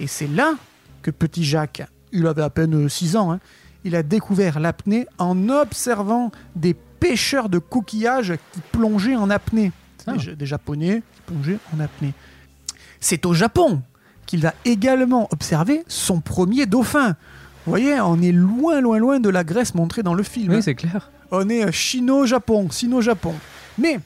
Et 0.00 0.06
c'est 0.06 0.28
là 0.28 0.54
que 1.02 1.10
petit 1.10 1.44
Jacques, 1.44 1.82
il 2.12 2.26
avait 2.26 2.42
à 2.42 2.50
peine 2.50 2.88
6 2.88 3.16
ans, 3.16 3.32
hein, 3.32 3.40
il 3.84 3.94
a 3.96 4.02
découvert 4.02 4.60
l'apnée 4.60 5.06
en 5.18 5.48
observant 5.48 6.30
des 6.56 6.74
pêcheurs 6.74 7.48
de 7.48 7.58
coquillages 7.58 8.34
qui 8.52 8.60
plongeaient 8.72 9.16
en 9.16 9.30
apnée. 9.30 9.72
Ah. 10.06 10.12
Des, 10.12 10.36
des 10.36 10.46
Japonais 10.46 11.02
qui 11.14 11.32
plongeaient 11.32 11.58
en 11.76 11.80
apnée. 11.80 12.12
C'est 13.00 13.26
au 13.26 13.34
Japon 13.34 13.82
qu'il 14.26 14.40
va 14.40 14.54
également 14.64 15.28
observer 15.32 15.84
son 15.88 16.20
premier 16.20 16.66
dauphin. 16.66 17.16
Vous 17.64 17.72
voyez, 17.72 18.00
on 18.00 18.20
est 18.20 18.32
loin, 18.32 18.80
loin, 18.80 18.98
loin 18.98 19.20
de 19.20 19.28
la 19.28 19.44
Grèce 19.44 19.74
montrée 19.74 20.02
dans 20.02 20.14
le 20.14 20.22
film. 20.22 20.52
Oui, 20.52 20.62
c'est 20.62 20.74
clair. 20.74 21.10
On 21.30 21.48
est 21.48 21.64
euh, 21.64 21.72
chino-japon, 21.72 22.70
sino-japon. 22.70 23.34
Mais 23.78 24.00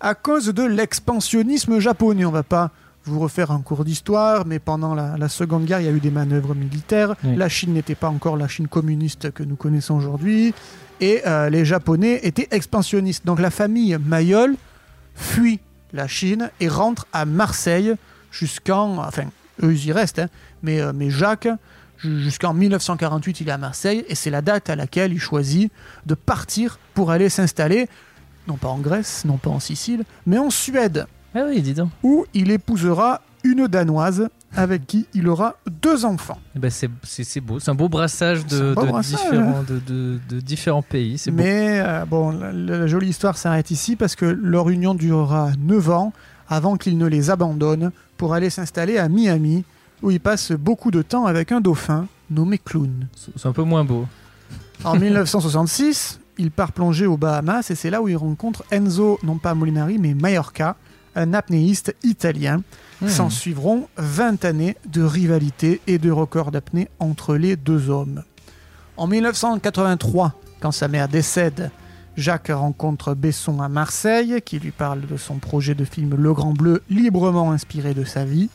à 0.00 0.14
cause 0.14 0.46
de 0.46 0.62
l'expansionnisme 0.62 1.78
japonais, 1.78 2.24
on 2.24 2.30
va 2.30 2.42
pas 2.42 2.70
vous 3.06 3.20
refaire 3.20 3.50
un 3.50 3.60
cours 3.60 3.84
d'histoire, 3.84 4.46
mais 4.46 4.58
pendant 4.58 4.94
la, 4.94 5.16
la 5.16 5.28
Seconde 5.28 5.64
Guerre, 5.64 5.80
il 5.80 5.86
y 5.86 5.88
a 5.88 5.92
eu 5.92 6.00
des 6.00 6.10
manœuvres 6.10 6.54
militaires. 6.54 7.14
Oui. 7.24 7.36
La 7.36 7.48
Chine 7.48 7.72
n'était 7.74 7.94
pas 7.94 8.08
encore 8.08 8.36
la 8.36 8.48
Chine 8.48 8.68
communiste 8.68 9.30
que 9.32 9.42
nous 9.42 9.56
connaissons 9.56 9.94
aujourd'hui. 9.94 10.54
Et 11.00 11.22
euh, 11.26 11.50
les 11.50 11.64
Japonais 11.64 12.20
étaient 12.22 12.48
expansionnistes. 12.50 13.24
Donc 13.26 13.40
la 13.40 13.50
famille 13.50 13.96
Mayol 14.04 14.56
fuit 15.14 15.60
la 15.92 16.08
Chine 16.08 16.50
et 16.60 16.68
rentre 16.68 17.06
à 17.12 17.24
Marseille 17.24 17.94
jusqu'en... 18.30 18.98
Enfin, 18.98 19.24
eux, 19.62 19.72
ils 19.72 19.86
y 19.86 19.92
restent, 19.92 20.18
hein, 20.18 20.28
mais, 20.62 20.80
euh, 20.80 20.92
mais 20.94 21.10
Jacques, 21.10 21.48
ju- 21.98 22.20
jusqu'en 22.22 22.52
1948, 22.54 23.40
il 23.40 23.48
est 23.48 23.52
à 23.52 23.58
Marseille, 23.58 24.04
et 24.08 24.14
c'est 24.14 24.30
la 24.30 24.42
date 24.42 24.68
à 24.68 24.76
laquelle 24.76 25.12
il 25.12 25.20
choisit 25.20 25.70
de 26.06 26.14
partir 26.14 26.78
pour 26.94 27.10
aller 27.10 27.28
s'installer, 27.30 27.88
non 28.48 28.56
pas 28.56 28.68
en 28.68 28.78
Grèce, 28.78 29.24
non 29.24 29.38
pas 29.38 29.50
en 29.50 29.60
Sicile, 29.60 30.04
mais 30.26 30.38
en 30.38 30.50
Suède, 30.50 31.06
Ah 31.36 31.44
oui, 31.48 31.60
dis 31.62 31.74
donc. 31.74 31.90
où 32.02 32.24
il 32.34 32.50
épousera 32.50 33.20
une 33.44 33.66
Danoise 33.68 34.28
avec 34.56 34.86
qui 34.86 35.06
il 35.14 35.28
aura 35.28 35.54
deux 35.82 36.04
enfants. 36.06 36.38
Eh 36.56 36.58
ben, 36.58 36.70
c'est, 36.70 36.88
beau. 37.40 37.58
C'est 37.60 37.70
un 37.70 37.74
beau 37.74 37.88
brassage 37.90 38.46
de, 38.46 38.70
un 38.70 38.74
beau 38.74 38.82
de 38.82 38.86
brassage, 38.88 39.20
différents, 39.20 39.62
de, 39.62 39.78
de- 39.86 40.18
de 40.30 40.40
différents 40.40 40.82
pays. 40.82 41.20
Beau. 41.26 41.32
Mais 41.34 41.80
euh, 41.84 42.04
bon, 42.06 42.30
la, 42.30 42.52
la 42.52 42.86
jolie 42.86 43.08
histoire 43.10 43.36
s'arrête 43.36 43.70
ici 43.70 43.96
parce 43.96 44.16
que 44.16 44.24
leur 44.24 44.70
union 44.70 44.94
durera 44.94 45.50
9 45.58 45.90
ans 45.90 46.12
avant 46.48 46.76
qu'il 46.76 46.96
ne 46.96 47.06
les 47.06 47.28
abandonne 47.30 47.90
pour 48.16 48.32
aller 48.32 48.48
s'installer 48.50 48.96
à 48.98 49.08
Miami, 49.08 49.64
où 50.02 50.10
il 50.10 50.20
passe 50.20 50.52
beaucoup 50.52 50.90
de 50.90 51.02
temps 51.02 51.26
avec 51.26 51.52
un 51.52 51.60
dauphin 51.60 52.06
nommé 52.30 52.56
Clown. 52.58 53.08
C'est, 53.14 53.32
c'est 53.38 53.46
un 53.48 53.52
peu 53.52 53.62
moins 53.62 53.84
beau. 53.84 54.06
En 54.84 54.96
1966, 54.98 56.18
il 56.38 56.50
part 56.50 56.72
plonger 56.72 57.06
aux 57.06 57.16
Bahamas 57.16 57.70
et 57.70 57.74
c'est 57.74 57.90
là 57.90 58.00
où 58.00 58.08
il 58.08 58.16
rencontre 58.16 58.64
Enzo, 58.70 59.18
non 59.22 59.36
pas 59.38 59.54
Molinari, 59.54 59.98
mais 59.98 60.14
Mallorca, 60.14 60.76
un 61.16 61.34
apnéiste 61.34 61.96
italien. 62.04 62.62
Hmm. 63.00 63.08
S'en 63.08 63.30
suivront 63.30 63.88
20 63.96 64.44
années 64.44 64.76
de 64.86 65.02
rivalité 65.02 65.80
et 65.86 65.98
de 65.98 66.10
record 66.10 66.50
d'apnée 66.50 66.88
entre 66.98 67.34
les 67.36 67.56
deux 67.56 67.90
hommes. 67.90 68.22
En 68.96 69.06
1983, 69.06 70.40
quand 70.60 70.72
sa 70.72 70.88
mère 70.88 71.08
décède, 71.08 71.70
Jacques 72.16 72.50
rencontre 72.50 73.14
Besson 73.14 73.60
à 73.60 73.68
Marseille, 73.68 74.40
qui 74.42 74.58
lui 74.58 74.70
parle 74.70 75.02
de 75.02 75.16
son 75.18 75.36
projet 75.36 75.74
de 75.74 75.84
film 75.84 76.14
Le 76.14 76.32
Grand 76.32 76.54
Bleu, 76.54 76.82
librement 76.88 77.52
inspiré 77.52 77.92
de 77.92 78.04
sa 78.04 78.24
vie. 78.24 78.48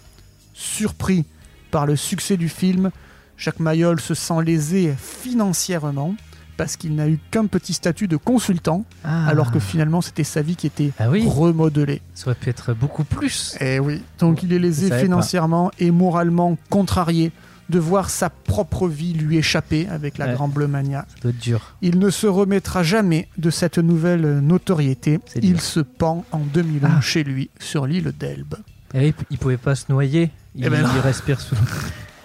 Surpris, 0.54 1.26
par 1.70 1.86
le 1.86 1.96
succès 1.96 2.38
du 2.38 2.50
film, 2.50 2.90
Jacques 3.38 3.60
Mayol 3.60 4.00
se 4.00 4.16
sent 4.16 4.42
lésé 4.44 4.94
financièrement 4.98 6.16
parce 6.62 6.76
qu'il 6.78 6.94
n'a 6.94 7.08
eu 7.10 7.18
qu'un 7.32 7.48
petit 7.48 7.74
statut 7.74 8.08
de 8.08 8.18
consultant, 8.18 8.86
Ah. 9.04 9.26
alors 9.28 9.52
que 9.52 9.58
finalement 9.58 10.00
c'était 10.02 10.24
sa 10.24 10.44
vie 10.44 10.56
qui 10.56 10.68
était 10.68 10.92
Ah 11.00 11.10
oui, 11.10 11.26
remodelée. 11.28 12.04
ça 12.14 12.28
aurait 12.28 12.36
pu 12.36 12.52
être 12.52 12.76
beaucoup 12.76 13.04
plus. 13.04 13.58
Et 13.60 13.80
oui, 13.80 14.04
donc 14.20 14.44
il 14.44 14.54
est 14.54 14.60
lésé 14.60 14.96
financièrement 14.96 15.72
et 15.80 15.90
moralement 15.90 16.56
contrarié 16.70 17.32
de 17.72 17.80
voir 17.80 18.12
sa 18.12 18.30
propre 18.30 18.88
vie 18.88 19.14
lui 19.14 19.38
échapper 19.38 19.88
avec 19.88 20.20
la 20.20 20.28
Ouais. 20.28 20.34
Grand 20.36 20.50
Bleu 20.50 20.68
Mania. 20.68 21.08
Ça 21.10 21.16
doit 21.24 21.32
être 21.32 21.40
dur. 21.40 21.74
Il 21.82 21.98
ne 21.98 22.12
se 22.12 22.28
remettra 22.28 22.84
jamais 22.84 23.28
de 23.40 23.50
cette 23.50 23.80
nouvelle 23.80 24.38
notoriété. 24.42 25.20
Il 25.42 25.60
se 25.62 25.80
pend 25.80 26.26
en 26.32 26.42
2001 26.42 26.98
Ah. 26.98 27.02
chez 27.02 27.24
lui 27.24 27.50
sur 27.60 27.88
l'île 27.88 28.14
d'Elbe. 28.20 28.54
Et 28.94 29.00
oui, 29.08 29.14
il 29.32 29.40
pouvait 29.40 29.58
pas 29.58 29.74
se 29.74 29.86
noyer. 29.90 30.30
Il, 30.54 30.66
Eh 30.66 30.70
ben 30.70 30.86
il 30.96 31.00
respire 31.00 31.40
sous. 31.42 31.56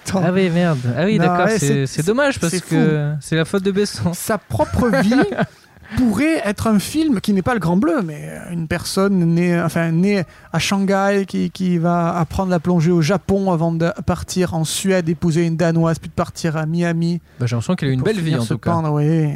Attends, 0.09 0.23
Ah 0.25 0.33
oui, 0.33 0.51
merde. 0.51 0.79
Ah 0.97 1.05
oui, 1.05 1.19
d'accord, 1.19 1.47
ouais, 1.47 1.59
c'est 1.59 2.05
dommage 2.07 2.38
parce 2.40 2.61
que 2.61 3.12
c'est 3.21 3.37
la 3.37 3.45
faute 3.45 3.62
de 3.62 3.71
Besson. 3.73 4.12
Sa 4.14 4.38
propre 4.38 4.88
vie 5.03 5.14
pourrait 5.97 6.42
être 6.45 6.66
un 6.66 6.79
film 6.79 7.21
qui 7.21 7.33
n'est 7.33 7.42
pas 7.42 7.55
le 7.55 7.61
Grand 7.61 7.77
Bleu, 7.77 8.03
mais 8.03 8.29
une 8.51 8.66
personne 8.66 9.19
née, 9.35 9.61
enfin, 9.61 9.92
née 9.92 10.25
à 10.53 10.59
Shanghai 10.59 11.25
qui, 11.29 11.51
qui 11.51 11.79
va 11.79 12.16
apprendre 12.19 12.51
la 12.51 12.59
plongée 12.59 12.90
au 12.90 13.03
Japon 13.03 13.53
avant 13.53 13.73
de 13.73 13.90
partir 14.05 14.55
en 14.55 14.64
Suède, 14.64 15.09
épouser 15.09 15.47
une 15.47 15.57
Danoise, 15.57 15.99
puis 15.99 16.09
de 16.09 16.14
partir 16.14 16.57
à 16.57 16.66
Miami. 16.66 17.21
Bah, 17.38 17.47
J'ai 17.47 17.55
l'impression 17.55 17.77
qu'il 17.77 17.88
a 17.88 17.90
eu 17.92 17.95
une 17.95 18.03
belle 18.03 18.21
vie 18.21 18.35
en 18.37 18.45
tout 18.45 18.59
cas. 18.59 18.71
pendre, 18.73 18.92
oui. 18.92 19.29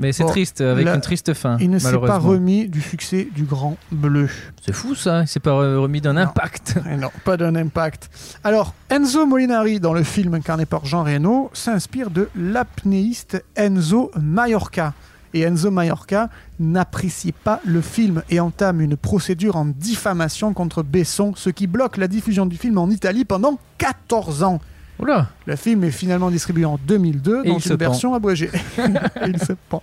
Mais 0.00 0.12
c'est 0.12 0.22
Bon, 0.24 0.30
triste, 0.30 0.60
avec 0.62 0.86
une 0.86 1.00
triste 1.00 1.34
fin. 1.34 1.56
Il 1.60 1.70
ne 1.70 1.78
s'est 1.78 1.98
pas 1.98 2.18
remis 2.18 2.68
du 2.68 2.80
succès 2.80 3.28
du 3.34 3.44
Grand 3.44 3.76
Bleu. 3.92 4.28
C'est 4.64 4.72
fou 4.72 4.94
ça, 4.94 5.22
il 5.22 5.28
s'est 5.28 5.40
pas 5.40 5.50
re- 5.52 5.76
remis 5.76 6.00
d'un 6.00 6.16
impact. 6.16 6.78
Et 6.90 6.96
non, 6.96 7.10
pas 7.24 7.36
d'un 7.36 7.54
impact. 7.54 8.08
Alors, 8.42 8.74
Enzo 8.88 9.26
Molinari, 9.26 9.78
dans 9.78 9.92
le 9.92 10.02
film 10.02 10.34
incarné 10.34 10.66
par 10.66 10.84
Jean 10.86 11.04
Reno, 11.04 11.50
s'inspire 11.52 12.10
de 12.10 12.28
l'apnéiste 12.34 13.44
Enzo 13.56 14.10
Mallorca. 14.20 14.94
Et 15.32 15.42
Enzo 15.42 15.70
Mallorca 15.70 16.28
n'apprécie 16.58 17.30
pas 17.32 17.60
le 17.64 17.80
film 17.80 18.22
et 18.30 18.40
entame 18.40 18.80
une 18.80 18.96
procédure 18.96 19.54
en 19.56 19.64
diffamation 19.66 20.52
contre 20.54 20.82
Besson, 20.82 21.34
ce 21.36 21.50
qui 21.50 21.66
bloque 21.66 21.98
la 21.98 22.08
diffusion 22.08 22.46
du 22.46 22.56
film 22.56 22.78
en 22.78 22.90
Italie 22.90 23.24
pendant 23.24 23.58
14 23.78 24.42
ans. 24.42 24.60
Oula, 25.00 25.28
Le 25.46 25.56
film 25.56 25.84
est 25.84 25.90
finalement 25.90 26.30
distribué 26.30 26.64
en 26.64 26.78
2002 26.86 27.42
Et 27.44 27.48
dans 27.48 27.58
une 27.58 27.76
version 27.76 28.14
abrégée. 28.14 28.50
Il 29.26 29.38
se 29.38 29.52
pend. 29.68 29.82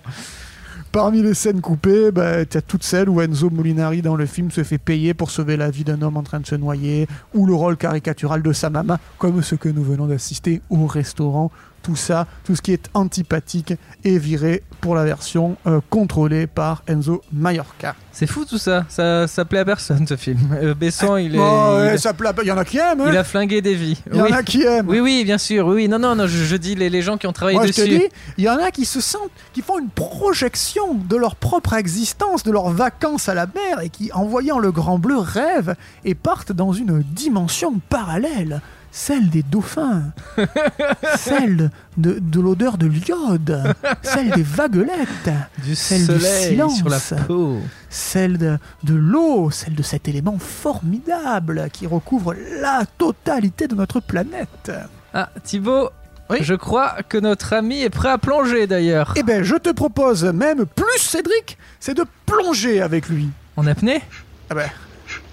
Parmi 0.92 1.22
les 1.22 1.34
scènes 1.34 1.60
coupées, 1.60 2.10
bah, 2.10 2.46
tu 2.46 2.56
as 2.56 2.62
toutes 2.62 2.82
celles 2.82 3.10
où 3.10 3.20
Enzo 3.20 3.50
Molinari 3.50 4.00
dans 4.00 4.16
le 4.16 4.24
film 4.24 4.50
se 4.50 4.64
fait 4.64 4.78
payer 4.78 5.12
pour 5.12 5.30
sauver 5.30 5.56
la 5.56 5.70
vie 5.70 5.84
d'un 5.84 6.00
homme 6.00 6.16
en 6.16 6.22
train 6.22 6.40
de 6.40 6.46
se 6.46 6.54
noyer, 6.54 7.06
ou 7.34 7.46
le 7.46 7.54
rôle 7.54 7.76
caricatural 7.76 8.42
de 8.42 8.52
sa 8.52 8.70
maman, 8.70 8.96
comme 9.18 9.42
ce 9.42 9.54
que 9.54 9.68
nous 9.68 9.82
venons 9.82 10.06
d'assister 10.06 10.62
au 10.70 10.86
restaurant. 10.86 11.50
Tout 11.82 11.96
ça, 11.96 12.26
tout 12.44 12.54
ce 12.54 12.60
qui 12.62 12.72
est 12.72 12.88
antipathique 12.94 13.72
est 14.04 14.18
viré 14.18 14.62
pour 14.80 14.94
la 14.94 15.04
version 15.04 15.56
euh, 15.66 15.80
contrôlée 15.88 16.46
par 16.46 16.82
Enzo 16.86 17.22
Mallorca. 17.32 17.94
c'est 18.12 18.26
fou 18.26 18.44
tout 18.44 18.58
ça. 18.58 18.84
ça. 18.88 19.26
Ça 19.26 19.44
plaît 19.44 19.60
à 19.60 19.64
personne 19.64 20.06
ce 20.06 20.16
film. 20.16 20.38
Euh, 20.60 20.74
Besson, 20.74 21.16
il, 21.16 21.34
est, 21.34 21.38
Bon, 21.38 21.78
il, 21.80 21.86
ouais, 21.86 21.98
ça 21.98 22.12
plaît 22.12 22.32
pas- 22.32 22.42
il 22.42 22.48
y 22.48 22.52
en 22.52 22.58
a 22.58 22.64
qui 22.64 22.78
aiment, 22.78 23.00
hein 23.00 23.06
il 23.08 23.16
a 23.16 23.24
flingué 23.24 23.62
des 23.62 23.74
vies. 23.74 24.02
Il 24.12 24.18
y 24.18 24.20
oui. 24.20 24.32
en 24.32 24.36
a 24.36 24.42
qui 24.42 24.62
aiment. 24.64 24.88
oui, 24.88 25.00
oui, 25.00 25.24
bien 25.24 25.38
sûr. 25.38 25.66
Oui. 25.66 25.88
Non, 25.88 25.98
non, 25.98 26.14
non, 26.14 26.26
je, 26.26 26.44
je 26.44 26.56
dis 26.56 26.74
les, 26.74 26.90
les 26.90 27.00
gens 27.02 27.16
qui 27.16 27.26
ont 27.26 27.32
travaillé 27.32 27.56
Moi, 27.58 27.66
je 27.66 27.72
te 27.72 27.80
dessus. 27.80 27.98
dis, 27.98 28.04
il 28.36 28.44
y 28.44 28.48
en 28.50 28.58
a 28.62 28.70
qui 28.70 28.84
se 28.84 29.00
sentent, 29.00 29.30
qui 29.54 29.62
font 29.62 29.78
une 29.78 29.88
projection 29.88 30.94
de 30.94 31.16
leur 31.16 31.36
propre 31.36 31.74
existence, 31.74 32.42
de 32.42 32.50
leurs 32.50 32.68
vacances 32.70 33.28
à 33.28 33.34
la 33.34 33.46
mer, 33.46 33.80
et 33.82 33.88
qui, 33.88 34.12
en 34.12 34.24
voyant 34.26 34.58
le 34.58 34.72
Grand 34.72 34.98
Bleu, 34.98 35.16
rêvent 35.18 35.74
et 36.04 36.14
partent 36.14 36.52
dans 36.52 36.72
une 36.72 37.02
dimension 37.02 37.80
parallèle, 37.88 38.60
celle 38.98 39.30
des 39.30 39.44
dauphins, 39.44 40.02
celle 41.16 41.70
de, 41.96 42.18
de 42.20 42.40
l'odeur 42.40 42.78
de 42.78 42.86
l'iode, 42.88 43.74
celle 44.02 44.30
des 44.30 44.42
vaguelettes, 44.42 45.30
du 45.64 45.76
Celle 45.76 46.06
du 46.06 46.18
silence. 46.20 46.76
sur 46.78 46.88
la 46.88 46.98
peau. 46.98 47.60
celle 47.88 48.38
de, 48.38 48.58
de 48.82 48.94
l'eau, 48.94 49.50
celle 49.52 49.76
de 49.76 49.82
cet 49.84 50.08
élément 50.08 50.36
formidable 50.38 51.68
qui 51.72 51.86
recouvre 51.86 52.34
la 52.60 52.84
totalité 52.98 53.68
de 53.68 53.76
notre 53.76 54.00
planète. 54.00 54.72
Ah, 55.14 55.30
Thibaut, 55.44 55.90
Oui 56.28 56.38
je 56.40 56.54
crois 56.54 56.96
que 57.08 57.18
notre 57.18 57.52
ami 57.52 57.82
est 57.82 57.90
prêt 57.90 58.10
à 58.10 58.18
plonger 58.18 58.66
d'ailleurs. 58.66 59.14
Eh 59.16 59.22
ben, 59.22 59.44
je 59.44 59.54
te 59.54 59.70
propose 59.70 60.24
même 60.24 60.66
plus, 60.66 60.98
Cédric, 61.00 61.56
c'est 61.78 61.94
de 61.94 62.04
plonger 62.26 62.80
avec 62.82 63.08
lui. 63.08 63.28
En 63.56 63.64
apnée? 63.68 64.02
Ah 64.50 64.54
ben, 64.56 64.68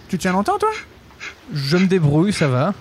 tu 0.08 0.19
tiens 0.19 0.34
longtemps, 0.34 0.60
toi? 0.60 0.69
Je 1.54 1.78
me 1.78 1.88
débrouille, 1.88 2.32
ça 2.32 2.47
va. 2.47 2.73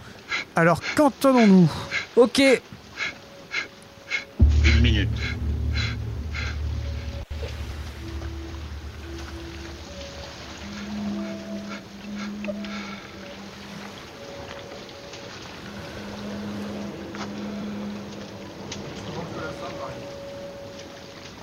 Alors, 0.56 0.80
qu'entendons-nous? 0.96 1.70
Ok, 2.16 2.40
Une 4.64 4.80
minute. 4.80 5.08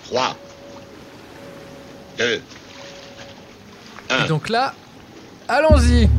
Trois. 0.06 0.36
Deux. 2.18 2.42
et 4.10 4.28
donc 4.28 4.50
là, 4.50 4.74
allons-y. 5.48 6.10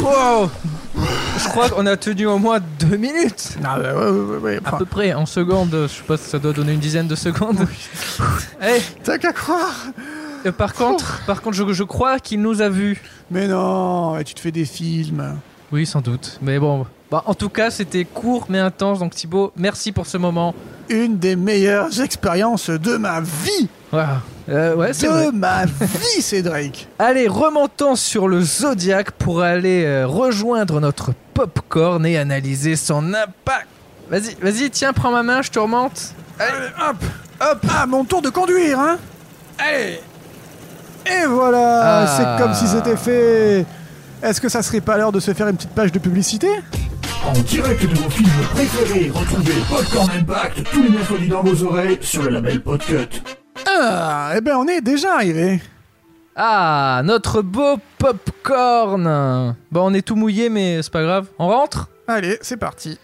Wow 0.00 0.50
Je 1.38 1.48
crois 1.48 1.68
qu'on 1.70 1.86
a 1.86 1.96
tenu 1.96 2.26
au 2.26 2.38
moins 2.38 2.60
deux 2.80 2.96
minutes. 2.96 3.56
Ah 3.64 3.78
ouais, 3.78 3.92
ouais, 3.92 4.10
ouais, 4.10 4.36
ouais. 4.38 4.60
À 4.64 4.76
peu 4.76 4.84
près, 4.84 5.12
en 5.14 5.26
secondes. 5.26 5.70
Je 5.72 5.86
sais 5.88 6.02
pas 6.02 6.16
si 6.16 6.28
ça 6.28 6.38
doit 6.38 6.52
donner 6.52 6.72
une 6.72 6.80
dizaine 6.80 7.08
de 7.08 7.14
secondes. 7.14 7.66
Eh, 8.62 8.80
T'as 9.02 9.18
qu'à 9.18 9.32
croire 9.32 9.74
euh, 10.44 10.50
par 10.50 10.74
contre, 10.74 11.22
par 11.24 11.40
contre, 11.40 11.56
je, 11.56 11.72
je 11.72 11.84
crois 11.84 12.18
qu'il 12.18 12.40
nous 12.42 12.62
a 12.62 12.68
vus. 12.68 13.00
Mais 13.30 13.46
non, 13.46 14.18
et 14.18 14.24
tu 14.24 14.34
te 14.34 14.40
fais 14.40 14.50
des 14.50 14.64
films. 14.64 15.36
Oui, 15.72 15.86
sans 15.86 16.00
doute. 16.00 16.38
Mais 16.42 16.58
bon. 16.58 16.86
Bah, 17.10 17.22
en 17.26 17.34
tout 17.34 17.48
cas, 17.48 17.70
c'était 17.70 18.04
court 18.04 18.46
mais 18.48 18.58
intense. 18.58 18.98
Donc 18.98 19.14
Thibaut, 19.14 19.52
merci 19.56 19.92
pour 19.92 20.06
ce 20.06 20.18
moment. 20.18 20.54
Une 20.88 21.18
des 21.18 21.36
meilleures 21.36 22.00
expériences 22.00 22.70
de 22.70 22.96
ma 22.96 23.20
vie 23.20 23.68
Voilà. 23.90 24.20
Euh, 24.48 24.74
ouais, 24.74 24.92
c'est 24.92 25.06
vrai. 25.06 25.26
De 25.26 25.30
ma 25.30 25.64
vie, 25.64 26.20
Cédric 26.20 26.88
Allez, 26.98 27.28
remontons 27.28 27.96
sur 27.96 28.28
le 28.28 28.42
Zodiac 28.42 29.12
pour 29.12 29.40
aller 29.42 29.84
euh, 29.84 30.06
rejoindre 30.06 30.80
notre 30.80 31.12
popcorn 31.32 32.04
et 32.04 32.18
analyser 32.18 32.76
son 32.76 33.14
impact. 33.14 33.68
Vas-y, 34.10 34.34
vas-y, 34.42 34.70
tiens, 34.70 34.92
prends 34.92 35.12
ma 35.12 35.22
main, 35.22 35.42
je 35.42 35.50
te 35.50 35.58
remonte. 35.58 36.14
Allez, 36.38 36.68
hop 36.88 36.96
Hop 37.40 37.58
Ah, 37.70 37.86
mon 37.86 38.04
tour 38.04 38.20
de 38.20 38.28
conduire, 38.30 38.78
hein 38.78 38.98
Allez 39.58 40.00
Et 41.06 41.26
voilà 41.26 42.02
Ah. 42.02 42.06
C'est 42.16 42.42
comme 42.42 42.54
si 42.54 42.66
c'était 42.66 42.96
fait 42.96 43.64
Est-ce 44.22 44.40
que 44.40 44.48
ça 44.48 44.62
serait 44.62 44.80
pas 44.80 44.96
l'heure 44.96 45.10
de 45.10 45.18
se 45.18 45.34
faire 45.34 45.48
une 45.48 45.56
petite 45.56 45.74
page 45.74 45.90
de 45.90 45.98
publicité? 45.98 46.48
En 47.26 47.32
direct 47.32 47.82
de 47.82 47.94
vos 47.94 48.08
films 48.08 48.30
préférés, 48.54 49.10
retrouvez 49.12 49.54
Popcorn 49.68 50.10
Impact 50.10 50.62
tous 50.72 50.82
les 50.82 50.90
mercredis 50.90 51.28
dans 51.28 51.42
vos 51.42 51.64
oreilles 51.64 51.98
sur 52.00 52.22
le 52.22 52.30
label 52.30 52.60
Podcut. 52.62 53.08
Ah, 53.66 54.32
eh 54.36 54.40
ben 54.40 54.56
on 54.56 54.66
est 54.68 54.80
déjà 54.80 55.14
arrivé 55.14 55.60
Ah, 56.36 57.02
notre 57.04 57.42
beau 57.42 57.76
popcorn. 57.98 59.56
Bon, 59.72 59.90
on 59.90 59.94
est 59.94 60.02
tout 60.02 60.16
mouillé, 60.16 60.48
mais 60.48 60.82
c'est 60.82 60.92
pas 60.92 61.02
grave. 61.02 61.26
On 61.38 61.48
rentre? 61.48 61.88
Allez, 62.06 62.38
c'est 62.42 62.56
parti. 62.56 62.98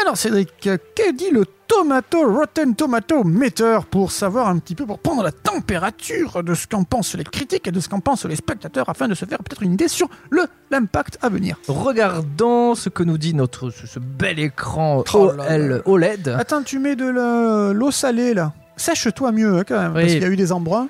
Alors 0.00 0.16
Cédric, 0.16 0.50
que 0.60 1.12
dit 1.16 1.30
le 1.30 1.44
Tomato 1.82 2.30
Rotten 2.30 2.74
Tomato 2.74 3.24
Meter 3.24 3.78
pour 3.90 4.12
savoir 4.12 4.48
un 4.48 4.58
petit 4.58 4.74
peu, 4.74 4.84
pour 4.84 4.98
prendre 4.98 5.22
la 5.22 5.32
température 5.32 6.42
de 6.44 6.52
ce 6.54 6.66
qu'en 6.66 6.84
pensent 6.84 7.14
les 7.14 7.24
critiques 7.24 7.66
et 7.66 7.70
de 7.72 7.80
ce 7.80 7.88
qu'en 7.88 8.00
pensent 8.00 8.26
les 8.26 8.36
spectateurs 8.36 8.86
afin 8.90 9.08
de 9.08 9.14
se 9.14 9.24
faire 9.24 9.38
peut-être 9.38 9.62
une 9.62 9.72
idée 9.72 9.88
sur 9.88 10.08
le 10.30 10.42
l'impact 10.70 11.18
à 11.22 11.30
venir. 11.30 11.56
Regardons 11.68 12.74
ce 12.74 12.90
que 12.90 13.02
nous 13.02 13.16
dit 13.16 13.32
notre 13.34 13.70
ce, 13.70 13.86
ce 13.86 13.98
bel 13.98 14.38
écran 14.38 15.02
Oh 15.14 15.30
OL 15.30 15.36
là. 15.38 15.78
OLED. 15.86 16.28
Attends, 16.38 16.62
tu 16.62 16.78
mets 16.78 16.94
de 16.94 17.06
la- 17.08 17.72
l'eau 17.72 17.90
salée 17.90 18.34
là. 18.34 18.52
Sèche-toi 18.76 19.32
mieux 19.32 19.56
hein, 19.58 19.62
quand 19.66 19.78
même, 19.80 19.94
Oui. 19.94 20.02
parce 20.02 20.12
qu'il 20.12 20.22
y 20.22 20.26
a 20.26 20.28
eu 20.28 20.36
des 20.36 20.52
embruns. 20.52 20.88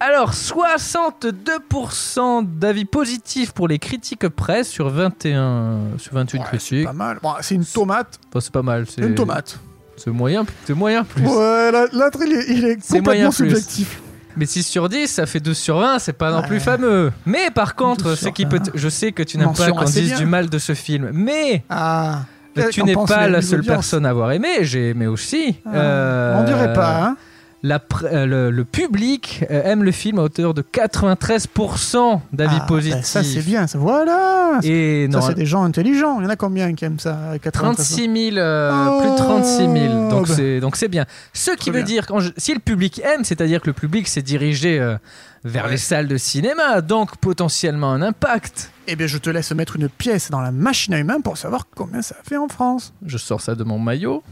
Alors, 0.00 0.32
62% 0.34 2.42
d'avis 2.58 2.84
positifs 2.84 3.52
pour 3.52 3.68
les 3.68 3.78
critiques 3.78 4.28
presse 4.28 4.68
sur 4.68 4.88
21 4.90 5.96
sur 5.98 6.14
28 6.14 6.38
Ouais, 6.38 6.44
c'est 6.44 6.48
critiques. 6.58 6.84
pas 6.86 6.92
mal. 6.92 7.18
Bon, 7.22 7.32
c'est 7.40 7.54
une 7.54 7.64
tomate. 7.64 8.18
Enfin, 8.28 8.40
c'est 8.40 8.52
pas 8.52 8.62
mal. 8.62 8.86
C'est 8.88 9.00
Une 9.02 9.14
tomate. 9.14 9.58
C'est 9.96 10.10
moyen, 10.10 10.44
c'est 10.66 10.74
moyen 10.74 11.04
plus. 11.04 11.22
Ouais, 11.24 11.70
la- 11.70 11.86
l'autre 11.92 12.18
il 12.26 12.32
est, 12.32 12.44
il 12.48 12.64
est 12.64 12.90
moyen 13.00 13.28
complètement 13.28 13.30
plus. 13.30 13.32
subjectif. 13.50 14.00
Mais 14.36 14.46
6 14.46 14.64
sur 14.64 14.88
10, 14.88 15.06
ça 15.06 15.26
fait 15.26 15.38
12 15.38 15.56
sur 15.56 15.78
20, 15.78 16.00
c'est 16.00 16.12
pas 16.12 16.32
non 16.32 16.40
Ouais. 16.40 16.46
plus 16.48 16.58
fameux. 16.60 17.12
Mais 17.24 17.50
par 17.54 17.76
contre, 17.76 18.04
12 18.04 18.18
ce 18.18 18.28
qui 18.30 18.46
peut. 18.46 18.56
20. 18.58 18.72
Je 18.74 18.88
sais 18.88 19.12
que 19.12 19.22
tu 19.22 19.38
n'aimes 19.38 19.52
pas 19.54 19.70
qu'on 19.70 19.84
dise 19.84 20.08
bien. 20.08 20.18
du 20.18 20.26
mal 20.26 20.48
de 20.50 20.58
ce 20.58 20.74
film, 20.74 21.10
mais 21.12 21.62
Ah. 21.70 22.22
Euh, 22.58 22.68
tu 22.70 22.82
n'es 22.84 22.94
pas 22.94 23.28
la 23.28 23.42
seule 23.42 23.60
audiences 23.60 23.74
personne 23.76 24.06
à 24.06 24.10
avoir 24.10 24.30
aimé, 24.32 24.48
j'ai 24.62 24.90
aimé 24.90 25.06
aussi. 25.08 25.56
Ah, 25.66 25.70
Euh, 25.74 26.40
On 26.40 26.44
dirait 26.44 26.72
pas, 26.72 27.02
hein 27.02 27.16
la 27.66 27.80
euh, 28.04 28.26
le, 28.26 28.50
le 28.50 28.64
public 28.66 29.42
euh, 29.50 29.62
aime 29.64 29.82
le 29.84 29.90
film 29.90 30.18
à 30.18 30.22
hauteur 30.22 30.52
de 30.52 30.60
93% 30.62 32.20
d'avis 32.32 32.56
Ah, 32.60 32.66
positifs. 32.66 32.96
ben 32.96 33.02
ça, 33.02 33.24
c'est 33.24 33.40
bien. 33.40 33.66
ça. 33.66 33.78
Voilà. 33.78 34.58
Et 34.62 35.08
ça, 35.10 35.20
c'est 35.22 35.34
des 35.34 35.46
gens 35.46 35.64
intelligents. 35.64 36.20
Il 36.20 36.24
y 36.24 36.26
en 36.26 36.30
a 36.30 36.36
combien 36.36 36.74
qui 36.74 36.84
aiment 36.84 36.98
ça 36.98 37.16
93 37.40 37.76
36 38.12 38.30
000, 38.34 38.36
euh, 38.36 38.88
Oh, 38.90 39.00
plus 39.00 39.10
de 39.12 39.16
36 39.16 39.56
000. 39.88 40.10
Donc 40.10 40.28
c'est 40.28 40.60
donc 40.60 40.76
c'est 40.76 40.88
bien. 40.88 41.06
Ce 41.32 41.52
qui 41.52 41.70
veut 41.70 41.76
bien. 41.78 41.84
dire 41.84 42.06
quand 42.06 42.20
je- 42.20 42.32
si 42.36 42.52
le 42.52 42.60
public 42.60 43.00
aime, 43.02 43.24
c'est-à-dire 43.24 43.60
que 43.62 43.68
le 43.68 43.72
public 43.72 44.08
s'est 44.08 44.20
dirigé 44.22 44.78
euh, 44.78 44.96
vers 45.44 45.64
Ouais. 45.64 45.70
les 45.72 45.76
salles 45.78 46.06
de 46.08 46.18
cinéma, 46.18 46.82
donc 46.82 47.16
potentiellement 47.16 47.92
un 47.92 48.02
impact. 48.02 48.70
Eh 48.88 48.96
bien, 48.96 49.06
je 49.06 49.16
te 49.16 49.30
laisse 49.30 49.50
mettre 49.52 49.76
une 49.76 49.88
pièce 49.88 50.30
dans 50.30 50.40
la 50.42 50.52
machine 50.52 50.92
à 50.92 50.98
humains 50.98 51.20
pour 51.22 51.38
savoir 51.38 51.66
combien 51.74 52.02
ça 52.02 52.16
fait 52.28 52.36
en 52.36 52.48
France. 52.48 52.92
Je 53.06 53.16
sors 53.16 53.40
ça 53.40 53.54
de 53.54 53.64
mon 53.64 53.78
maillot. 53.78 54.22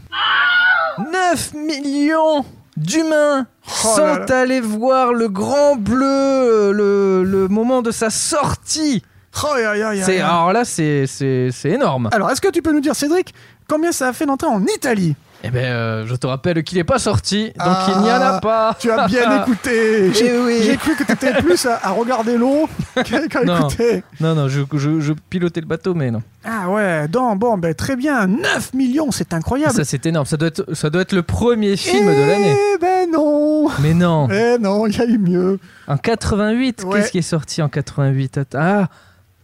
9 1.11 1.53
millions 1.55 2.45
d'humains 2.77 3.47
Oh 3.67 3.97
là 3.97 4.25
sont 4.25 4.31
allés 4.31 4.61
voir 4.61 5.13
le 5.13 5.29
Grand 5.29 5.75
Bleu 5.75 6.05
euh, 6.05 6.71
le, 6.71 7.23
le 7.23 7.47
moment 7.47 7.81
de 7.81 7.91
sa 7.91 8.09
sortie. 8.09 9.03
Oh, 9.43 9.47
alors 9.55 10.53
là 10.53 10.63
c'est 10.63 11.05
c'est 11.07 11.49
c'est 11.51 11.69
énorme. 11.71 12.09
Alors, 12.11 12.29
est-ce 12.29 12.39
que 12.41 12.49
tu 12.49 12.61
peux 12.61 12.71
nous 12.71 12.81
dire, 12.81 12.95
Cédric, 12.95 13.33
combien 13.67 13.91
ça 13.91 14.09
a 14.09 14.13
fait 14.13 14.25
d'entrée 14.27 14.47
en 14.47 14.63
Italie? 14.65 15.15
Eh 15.45 15.49
ben 15.51 15.65
euh, 15.65 16.05
je 16.07 16.15
te 16.15 16.25
rappelle 16.25 16.63
qu'il 16.63 16.77
n'est 16.77 16.85
pas 16.85 16.99
sorti, 16.99 17.47
donc 17.47 17.53
Ah, 17.59 17.87
il 17.97 18.01
n'y 18.01 18.09
en 18.09 18.21
a 18.21 18.39
pas. 18.39 18.77
Tu 18.79 18.89
as 18.89 19.07
bien 19.07 19.41
écouté. 19.43 20.13
J'ai 20.13 20.33
Eh 20.35 20.39
oui. 20.39 20.59
j'ai 20.63 20.77
cru 20.77 20.95
que 20.95 21.03
tu 21.03 21.11
étais 21.11 21.33
plus 21.41 21.65
à, 21.65 21.79
à 21.83 21.89
regarder 21.91 22.37
l'eau 22.37 22.69
qu'à 23.29 23.43
Non. 23.43 23.67
écouter. 23.67 24.03
Non 24.21 24.35
non, 24.35 24.47
je, 24.47 24.61
je, 24.73 25.01
je 25.01 25.11
pilotais 25.29 25.59
le 25.59 25.67
bateau 25.67 25.93
mais 25.93 26.11
non. 26.11 26.21
Ah 26.45 26.69
ouais, 26.69 27.07
donc, 27.09 27.39
bon, 27.39 27.57
ben, 27.57 27.73
très 27.73 27.95
bien. 27.97 28.25
9 28.27 28.73
millions, 28.73 29.11
c'est 29.11 29.33
incroyable. 29.33 29.73
Ça 29.73 29.83
c'est 29.83 30.05
énorme, 30.05 30.25
ça 30.25 30.37
doit 30.37 30.47
être 30.47 30.73
ça 30.73 30.89
doit 30.89 31.01
être 31.01 31.13
le 31.13 31.23
premier 31.23 31.75
film 31.75 32.05
de 32.05 32.25
l'année. 32.25 32.55
Eh 32.75 32.77
ben 32.79 33.11
non. 33.11 33.67
Mais 33.81 33.93
non, 33.93 34.29
Eh 34.31 34.57
non, 34.59 34.87
il 34.87 34.97
y 34.97 35.01
a 35.01 35.05
eu 35.05 35.17
mieux. 35.17 35.59
en 35.87 35.97
88, 35.97 36.83
Ouais. 36.85 36.99
qu'est-ce 37.01 37.11
qui 37.11 37.17
est 37.17 37.21
sorti 37.21 37.61
en 37.61 37.67
88 37.67 38.37
Attends, 38.37 38.59
Ah, 38.61 38.87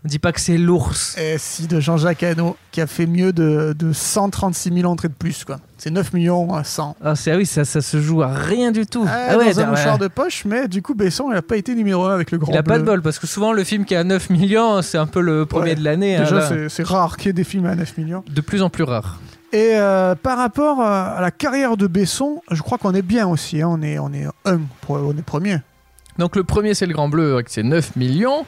on 0.06 0.08
dit 0.08 0.20
pas 0.20 0.32
que 0.32 0.40
c'est 0.40 0.58
l'ours. 0.58 1.16
Eh 1.20 1.38
si, 1.38 1.68
de 1.68 1.80
Jean-Jacques 1.80 2.24
Hano, 2.24 2.56
qui 2.72 2.80
a 2.82 2.88
fait 2.88 3.06
mieux 3.06 3.34
de, 3.34 3.76
de 3.78 3.92
136 3.92 4.74
000 4.74 4.90
entrées 4.90 5.10
de 5.10 5.14
plus, 5.14 5.44
quoi. 5.44 5.58
C'est 5.78 5.90
9 5.92 6.14
millions 6.14 6.54
à 6.54 6.64
100. 6.64 6.96
Ah 7.04 7.16
c'est 7.16 7.32
ah 7.32 7.38
oui, 7.38 7.46
ça 7.46 7.66
ça 7.66 7.82
se 7.82 8.00
joue 8.02 8.22
à 8.22 8.30
rien 8.34 8.72
du 8.72 8.86
tout. 8.86 9.04
Ah, 9.08 9.28
Ah 9.32 9.38
ouais, 9.38 9.54
dans 9.54 9.60
un 9.60 9.64
ouais. 9.66 9.70
mouchoir 9.72 9.98
de 9.98 10.08
poche, 10.08 10.46
mais 10.46 10.68
du 10.68 10.82
coup, 10.82 10.96
Besson, 10.96 11.26
il 11.30 11.34
n'a 11.34 11.42
pas 11.42 11.58
été 11.58 11.76
numéro 11.76 12.06
1 12.06 12.14
avec 12.14 12.32
le 12.32 12.38
grand 12.38 12.52
Il 12.52 12.58
a 12.58 12.64
pas 12.64 12.80
de 12.80 12.84
bol 12.84 13.02
parce 13.02 13.20
que 13.20 13.28
souvent 13.28 13.52
le 13.54 13.64
film 13.64 13.84
qui 13.86 13.96
a 13.96 14.04
9 14.04 14.30
millions, 14.30 14.82
c'est 14.82 14.98
un 14.98 15.08
peu 15.08 15.20
le 15.22 15.46
premier 15.46 15.72
Ouais. 15.72 15.76
de 15.76 15.84
l'année. 15.84 16.16
hein, 16.18 16.24
Déjà, 16.24 16.70
c'est- 16.70 16.84
rare 16.84 17.18
qu'il 17.18 17.28
y 17.28 17.30
ait 17.32 17.34
des 17.34 17.44
films 17.44 17.66
à 17.66 17.76
9 17.76 17.98
millions. 17.98 18.24
de 18.30 18.42
plus 18.42 18.62
en 18.62 18.70
plus 18.70 18.84
rare. 18.84 19.20
Et 19.52 19.72
euh, 19.74 20.14
par 20.16 20.38
rapport 20.38 20.80
à 20.82 21.08
à 21.18 21.22
la 21.22 21.32
carrière 21.32 21.76
de 21.76 21.88
Besson, 21.88 22.42
je 22.52 22.62
crois 22.62 22.78
qu'on 22.78 22.94
est 22.94 23.02
bien 23.02 23.28
aussi. 23.28 23.62
hein. 23.62 23.68
On, 23.72 23.82
est, 23.82 23.98
on 24.00 24.14
est 24.14 24.26
un, 24.46 24.60
pour- 24.82 24.98
on 24.98 25.12
est 25.18 25.22
premier. 25.24 25.58
Donc 26.20 26.36
le 26.36 26.44
premier 26.44 26.74
c'est 26.76 26.86
le 26.86 26.94
Grand 26.94 27.10
Bleu 27.10 27.34
avec 27.34 27.50
ses 27.50 27.64
9 27.64 27.96
millions. 27.96 28.46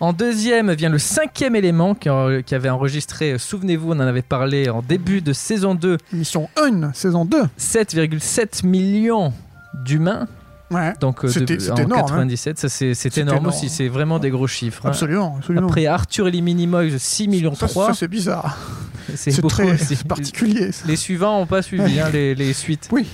En 0.00 0.12
deuxième 0.12 0.72
vient 0.72 0.90
le 0.90 0.98
cinquième 0.98 1.56
élément 1.56 1.94
qui, 1.94 2.08
en- 2.08 2.40
qui 2.42 2.54
avait 2.54 2.68
enregistré, 2.68 3.32
euh, 3.32 3.38
souvenez-vous, 3.38 3.88
on 3.90 3.96
en 3.96 4.00
avait 4.00 4.22
parlé 4.22 4.68
en 4.70 4.80
début 4.80 5.20
de 5.20 5.32
saison 5.32 5.74
2, 5.74 5.98
Mission 6.12 6.48
1, 6.62 6.92
saison 6.92 7.24
2. 7.24 7.42
7,7 7.58 8.64
millions 8.64 9.32
d'humains. 9.74 10.28
Ouais, 10.70 10.92
Donc 11.00 11.24
euh, 11.24 11.28
C'était- 11.28 11.56
de- 11.56 11.60
c'était 11.60 11.72
en 11.72 11.76
énorme, 11.86 11.92
hein. 12.00 12.06
97, 12.06 12.58
ça 12.58 12.68
c'est 12.68 12.92
c'est 12.94 13.16
énorme 13.18 13.38
énorme. 13.38 13.48
aussi, 13.54 13.68
c'est 13.70 13.88
vraiment 13.88 14.18
des 14.18 14.28
gros 14.30 14.46
chiffres. 14.46 14.84
hein. 14.84 14.90
absolument. 14.90 15.36
absolument. 15.38 15.66
Après 15.66 15.86
Arthur 15.86 16.28
et 16.28 16.30
les 16.30 16.42
Minimoys, 16.42 16.98
6 16.98 17.26
millions 17.26 17.54
ça, 17.54 17.66
3. 17.68 17.86
ça, 17.88 17.94
c'est 17.94 18.08
bizarre. 18.08 18.56
C'est 19.14 19.30
C'est 19.30 19.40
beaucoup 19.40 19.54
très 19.54 19.78
c'est 19.78 20.06
particulier. 20.06 20.70
ça. 20.70 20.84
Les 20.86 20.96
suivants 20.96 21.38
n'ont 21.40 21.46
pas 21.46 21.62
suivi, 21.62 21.98
hein, 21.98 22.10
les, 22.12 22.34
les 22.34 22.52
suites. 22.52 22.90
Oui. 22.92 23.06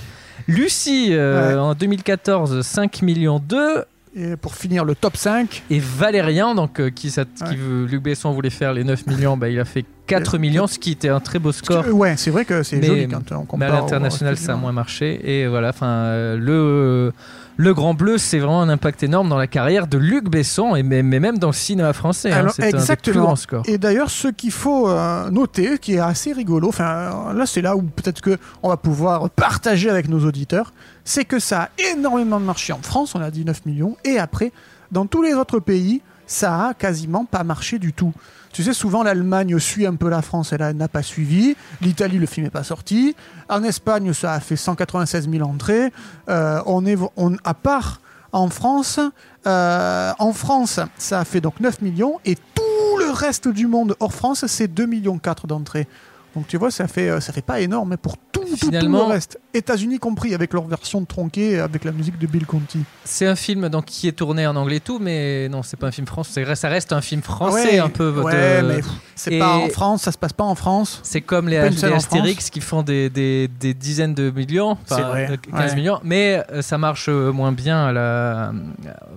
Lucie, 0.45 1.07
euh, 1.11 1.53
Ouais. 1.53 1.57
en 1.57 1.73
2014, 1.73 2.61
5 2.61 3.01
millions 3.01 3.39
2. 3.39 3.85
Et 4.17 4.37
pour 4.37 4.55
finir, 4.55 4.85
le 4.85 4.95
top 4.95 5.17
5. 5.17 5.63
Et 5.69 5.79
Valérian, 5.79 6.55
donc, 6.55 6.79
euh, 6.79 6.89
qui, 6.89 7.09
ça- 7.09 7.25
qui 7.25 7.43
Ouais. 7.43 7.55
veut- 7.55 7.85
Luc 7.85 8.01
Besson 8.01 8.31
voulait 8.31 8.49
faire 8.49 8.73
les 8.73 8.85
9 8.85 9.05
millions, 9.07 9.35
bah, 9.35 9.49
il 9.49 9.59
a 9.59 9.65
fait 9.65 9.83
4 10.07 10.33
Le- 10.37 10.39
millions, 10.39 10.67
ce 10.67 10.79
qui 10.79 10.91
était 10.91 11.09
un 11.09 11.19
très 11.19 11.37
beau 11.37 11.51
score. 11.51 11.83
Euh, 11.85 11.91
Ouais, 11.91 12.15
c'est 12.15 12.31
vrai 12.31 12.45
que 12.45 12.63
c'est 12.63 12.81
joli 12.81 13.07
quand 13.09 13.29
on 13.33 13.43
compare. 13.45 13.57
Mais 13.57 13.65
à 13.75 13.79
l'international, 13.81 14.37
ça 14.37 14.53
a 14.53 14.55
moins 14.55 14.71
marché. 14.71 15.19
Et 15.41 15.47
voilà, 15.47 15.69
enfin, 15.69 15.87
euh, 15.87 16.37
le, 16.37 17.11
le 17.57 17.73
Grand 17.73 17.93
Bleu, 17.93 18.17
c'est 18.17 18.39
vraiment 18.39 18.61
un 18.61 18.69
impact 18.69 19.03
énorme 19.03 19.29
dans 19.29 19.37
la 19.37 19.47
carrière 19.47 19.87
de 19.87 19.97
Luc 19.97 20.29
Besson, 20.29 20.75
et 20.75 20.83
mais, 20.83 21.03
même 21.03 21.37
dans 21.37 21.47
le 21.47 21.53
cinéma 21.53 21.93
français. 21.93 22.31
hein, 22.31 22.39
Alors, 22.39 22.53
c'est 22.53 22.63
un 22.63 22.65
des 22.65 22.71
plus 22.71 22.79
exactement. 22.79 23.35
Et 23.65 23.77
d'ailleurs, 23.77 24.09
ce 24.09 24.27
qu'il 24.27 24.51
faut 24.51 24.89
euh, 24.89 25.29
noter, 25.29 25.77
qui 25.79 25.93
est 25.93 25.99
assez 25.99 26.33
rigolo, 26.33 26.67
enfin 26.67 27.33
là 27.33 27.45
c'est 27.45 27.61
là 27.61 27.75
où 27.75 27.81
peut-être 27.81 28.21
que 28.21 28.37
on 28.63 28.69
va 28.69 28.77
pouvoir 28.77 29.29
partager 29.29 29.89
avec 29.89 30.09
nos 30.09 30.25
auditeurs, 30.25 30.73
c'est 31.03 31.25
que 31.25 31.39
ça 31.39 31.63
a 31.63 31.69
énormément 31.93 32.39
marché 32.39 32.73
en 32.73 32.81
France, 32.81 33.15
on 33.15 33.21
a 33.21 33.31
dit 33.31 33.45
9 33.45 33.65
millions, 33.65 33.97
et 34.03 34.19
après, 34.19 34.51
dans 34.91 35.05
tous 35.05 35.21
les 35.21 35.33
autres 35.33 35.59
pays, 35.59 36.01
ça 36.27 36.67
a 36.67 36.73
quasiment 36.73 37.25
pas 37.25 37.43
marché 37.43 37.79
du 37.79 37.93
tout. 37.93 38.13
Tu 38.51 38.63
sais, 38.63 38.73
souvent 38.73 39.03
l'Allemagne 39.03 39.59
suit 39.59 39.85
un 39.85 39.95
peu 39.95 40.07
la 40.07 40.21
France, 40.21 40.53
elle 40.53 40.77
n'a 40.77 40.87
pas 40.87 41.01
suivi. 41.01 41.57
L'Italie, 41.81 42.17
le 42.17 42.25
film 42.25 42.45
n'est 42.45 42.51
pas 42.51 42.63
sorti. 42.63 43.13
En 43.49 43.63
Espagne, 43.63 44.13
ça 44.13 44.31
a 44.31 44.39
fait 44.39 44.55
196 44.55 45.29
000 45.29 45.47
entrées. 45.47 45.91
Euh, 46.29 46.61
on 46.65 46.85
est, 46.85 46.97
à 47.43 47.53
part 47.53 47.99
en 48.31 48.49
France, 48.49 48.99
euh, 49.45 50.13
en 50.19 50.33
France, 50.33 50.79
ça 50.97 51.19
a 51.19 51.25
fait 51.25 51.41
donc 51.41 51.59
9 51.59 51.81
millions 51.81 52.19
et 52.25 52.35
tout 52.35 52.97
le 52.97 53.11
reste 53.11 53.47
du 53.47 53.67
monde 53.67 53.95
hors 53.99 54.13
France, 54.13 54.45
c'est 54.47 54.67
2 54.67 54.85
millions 54.85 55.17
4 55.17 55.47
d'entrées. 55.47 55.87
Donc 56.35 56.47
tu 56.47 56.57
vois, 56.57 56.69
ça 56.71 56.87
fait, 56.87 57.09
euh, 57.09 57.19
ça 57.21 57.31
fait 57.31 57.41
pas 57.41 57.61
énorme 57.61 57.95
pour 57.97 58.17
tout, 58.17 58.41
tout- 58.41 58.57
tout, 58.57 58.65
Finalement- 58.67 59.07
le 59.07 59.13
reste. 59.13 59.39
États-Unis 59.53 59.99
compris, 59.99 60.33
avec 60.35 60.53
leur 60.53 60.65
version 60.65 61.03
tronquée, 61.05 61.59
avec 61.59 61.85
la 61.85 61.91
musique 61.93 62.19
de 62.19 62.27
Bill 62.27 62.45
Conti. 62.45 62.79
C'est 63.05 63.25
un 63.25 63.35
film 63.37 63.69
donc, 63.69 63.85
qui 63.85 64.07
est 64.09 64.11
tourné 64.11 64.45
en 64.45 64.55
anglais 64.57 64.75
et 64.77 64.79
tout, 64.81 64.99
mais 64.99 65.47
non, 65.47 65.63
c'est 65.63 65.77
pas 65.77 65.87
un 65.87 65.91
film 65.91 66.05
français. 66.07 66.43
Ça 66.55 66.67
reste 66.67 66.91
un 66.91 66.99
film 67.01 67.21
français 67.21 67.73
Ouais, 67.73 67.79
un 67.79 67.87
peu. 67.89 68.11
de- 68.11 68.19
Ouais, 68.19 68.61
mais 68.63 68.81
c'est 69.15 69.39
pas 69.39 69.55
en 69.55 69.69
France, 69.69 70.01
ça 70.03 70.11
se 70.11 70.17
passe 70.17 70.33
pas 70.33 70.43
en 70.43 70.55
France. 70.55 70.99
C'est 71.03 71.21
comme 71.21 71.47
les, 71.47 71.69
les 71.69 71.85
Astérix 71.85 72.49
qui 72.49 72.59
font 72.59 72.83
des, 72.83 73.09
des, 73.09 73.47
des 73.47 73.73
dizaines 73.73 74.13
de 74.13 74.29
millions, 74.29 74.71
enfin, 74.71 74.95
C'est 74.97 75.01
vrai, 75.03 75.27
euh, 75.31 75.37
15 75.37 75.69
ouais. 75.71 75.75
millions, 75.77 75.99
mais 76.03 76.43
euh, 76.51 76.61
ça 76.61 76.77
marche 76.77 77.07
euh, 77.07 77.31
moins 77.31 77.53
bien 77.53 77.85
à 77.87 77.91
la, 77.93 78.51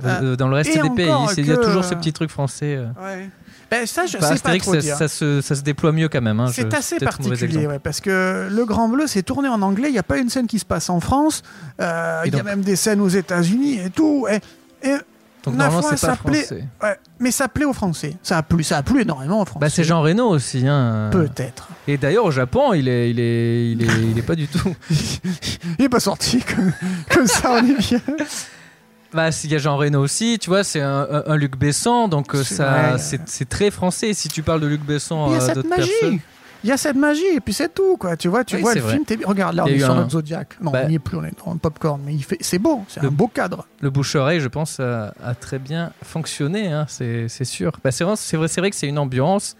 euh, 0.05 0.37
dans 0.37 0.47
le 0.49 0.55
reste 0.55 0.73
des 0.73 0.91
pays. 0.91 1.11
Il 1.37 1.47
y 1.47 1.53
a 1.53 1.57
toujours 1.57 1.85
ce 1.85 1.95
petit 1.95 2.13
truc 2.13 2.31
français. 2.31 2.77
euh. 2.77 2.87
Ouais. 3.03 3.29
Ben, 3.71 3.87
ça, 3.87 4.07
je 4.07 4.17
Enfin, 4.17 4.35
sais 4.35 4.43
pas 4.43 4.57
trop 4.59 4.73
ça, 4.75 4.81
dire. 4.81 4.97
ça 4.97 5.09
se, 5.09 5.41
ça 5.43 5.55
se 5.55 5.61
déploie 5.63 5.93
mieux 5.93 6.09
quand 6.09 6.23
même. 6.23 6.41
hein. 6.41 6.51
C'est 6.53 6.73
assez 6.73 6.97
particulier, 6.99 7.67
ouais, 7.67 7.79
parce 7.79 8.01
que 8.01 8.49
Le 8.51 8.65
Grand 8.65 8.89
Bleu, 8.89 9.07
c'est 9.07 9.23
tourné 9.23 9.49
en 9.49 9.61
anglais. 9.63 9.89
Il 9.89 9.93
n'y 9.93 9.99
a 9.99 10.03
pas 10.03 10.19
une 10.19 10.31
scène 10.31 10.47
qui 10.47 10.59
se 10.59 10.65
passe 10.65 10.89
en 10.89 11.01
France. 11.01 11.43
Euh, 11.81 12.23
Il 12.25 12.35
y 12.35 12.41
a 12.41 12.43
même 12.43 12.63
des 12.63 12.77
scènes 12.77 13.01
aux 13.01 13.09
États-Unis 13.09 13.81
et 13.85 13.91
tout. 13.91 14.27
Et, 14.31 14.37
et- 14.89 14.97
Donc 15.45 15.55
Ma 15.55 15.65
normalement, 15.65 15.83
foi, 15.89 15.97
c'est 15.97 16.07
pas 16.07 16.17
ça 16.17 16.23
plaît. 16.23 16.41
français. 16.45 16.65
ouais, 16.83 16.97
mais 17.21 17.31
ça 17.31 17.49
plaît 17.49 17.65
aux 17.67 17.73
Français. 17.75 18.17
Ça 18.23 18.39
a 18.39 18.43
plu, 18.43 18.65
ça 18.65 18.79
a 18.79 18.83
plu 18.83 19.03
énormément 19.03 19.41
aux 19.43 19.45
Français. 19.45 19.61
Bah, 19.61 19.71
c'est 19.71 19.85
Jean 19.85 20.01
Reno 20.03 20.29
aussi. 20.29 20.67
Hein. 20.67 21.11
Peut-être. 21.13 21.69
Et 21.87 21.97
d'ailleurs, 21.99 22.25
au 22.25 22.31
Japon, 22.31 22.73
il 22.73 22.89
est, 22.89 23.11
il 23.11 23.21
est, 23.21 23.71
il 23.73 23.83
est, 23.83 24.11
il 24.13 24.19
est 24.19 24.23
pas 24.23 24.35
du 24.35 24.49
tout. 24.49 24.75
Il 25.79 25.85
est 25.85 25.89
pas 25.91 26.01
sorti 26.01 26.41
comme, 26.43 26.73
comme 27.11 27.27
ça, 27.27 27.53
on 27.63 27.67
est 27.67 27.79
bien. 27.79 28.01
Bah, 29.13 29.31
il 29.45 29.51
y 29.51 29.55
a 29.55 29.59
Jean 29.59 29.77
Reno 29.77 30.03
aussi, 30.03 30.39
tu 30.39 30.51
vois, 30.51 30.65
c'est 30.65 30.81
un, 30.83 31.07
Luc 31.37 31.57
Besson, 31.57 32.09
donc 32.09 32.35
euh, 32.35 32.43
C'est 32.45 32.57
ça, 32.57 32.97
très 33.49 33.71
français. 33.71 34.13
Si 34.13 34.29
tu 34.29 34.43
parles 34.43 34.61
de 34.61 34.67
Luc 34.67 34.83
Besson 34.83 35.29
Il 35.29 35.33
y 35.33 35.35
a 35.35 35.39
à 35.39 35.41
cette 35.41 35.65
magie. 35.65 35.91
personnes. 36.01 36.19
Il 36.65 36.69
y 36.71 36.73
a 36.73 36.77
cette 36.77 36.97
magie 36.97 37.23
et 37.35 37.41
puis 37.41 37.55
c'est 37.55 37.73
tout 37.73 37.97
quoi. 37.97 38.17
Tu 38.17 38.27
vois, 38.27 38.43
tu 38.45 38.57
Oui, 38.57 38.63
vois 38.63 38.75
le 38.75 38.81
vrai. 38.81 38.93
film. 38.95 39.05
t'es- 39.05 39.19
Regarde 39.25 39.55
là, 39.55 39.63
on 39.65 39.69
est 39.69 39.79
sur 39.79 39.93
un- 39.93 39.95
notre 39.95 40.11
Zodiac. 40.11 40.57
Non, 40.61 40.73
Bah- 40.73 40.81
on 40.85 40.89
n'y 40.89 40.97
est 40.97 40.99
plus. 40.99 41.17
On 41.17 41.23
est 41.25 41.33
dans 41.45 41.53
un 41.53 41.57
popcorn. 41.57 42.01
Mais 42.05 42.15
il 42.15 42.25
fait, 42.25 42.37
c'est 42.41 42.59
beau. 42.59 42.83
C'est 42.89 43.01
Le- 43.01 43.09
un 43.09 43.13
beau 43.13 43.29
cadre. 43.29 43.67
le 43.81 43.91
bouche-oreille, 43.91 44.41
je 44.41 44.49
pense, 44.49 44.81
a, 44.81 45.15
a 45.25 45.35
très 45.37 45.61
bien 45.61 45.93
fonctionné, 46.03 46.73
hein, 46.73 46.85
c'est 46.89 47.29
sûr. 47.45 47.79
Bah, 47.85 47.93
c'est 47.93 48.03
vrai, 48.03 48.15
c'est 48.17 48.37
vrai, 48.37 48.49
c'est 48.49 48.61
vrai 48.61 48.71
que 48.71 48.77
c'est 48.77 48.89
une 48.89 48.99
ambiance. 48.99 49.55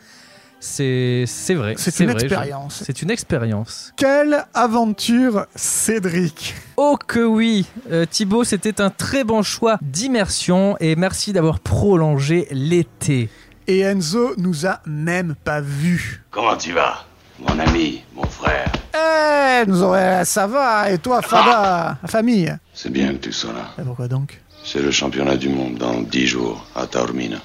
C'est 0.61 1.25
c'est 1.27 1.55
vrai. 1.55 1.75
C'est 1.79 2.01
une 2.01 2.11
vrai, 2.11 2.25
expérience. 2.25 2.83
C'est 2.85 3.03
une 3.03 3.11
expérience. 3.11 3.93
Quelle 3.97 4.45
aventure, 4.55 5.47
Cédric. 5.55 6.55
Oh 6.77 6.97
que 7.07 7.21
oui, 7.21 7.67
Euh, 7.91 8.07
Thibaut, 8.07 8.45
c'était 8.45 8.81
un 8.81 8.91
très 8.91 9.25
bon 9.25 9.43
choix 9.43 9.79
d'immersion 9.83 10.77
et 10.81 10.97
merci 10.97 11.33
d'avoir 11.33 11.61
prolongé 11.61 12.49
l'été. 12.51 13.29
Et 13.67 13.81
Enzo 13.81 14.35
nous 14.37 14.67
a 14.67 14.81
même 14.87 15.35
pas 15.45 15.61
vus. 15.61 16.25
Comment 16.31 16.57
tu 16.57 16.73
vas, 16.73 17.05
mon 17.39 17.59
ami, 17.59 18.03
mon 18.15 18.25
frère? 18.27 18.73
Eh, 18.95 19.65
nous 19.67 19.83
aurait, 19.83 20.25
ça 20.25 20.47
va. 20.47 20.91
Et 20.91 20.99
toi, 20.99 21.23
Fada, 21.23 21.99
la 22.03 22.09
famille? 22.09 22.53
C'est 22.75 22.91
bien 22.91 23.13
que 23.13 23.19
tu 23.19 23.33
sois 23.33 23.53
là. 23.53 23.71
Et 23.79 23.85
pourquoi 23.85 24.09
donc? 24.09 24.41
C'est 24.65 24.83
le 24.83 24.91
championnat 24.91 25.37
du 25.37 25.49
monde 25.51 25.77
dans 25.77 26.01
dix 26.01 26.27
jours 26.27 26.67
à 26.75 26.87
Taormina. 26.87 27.39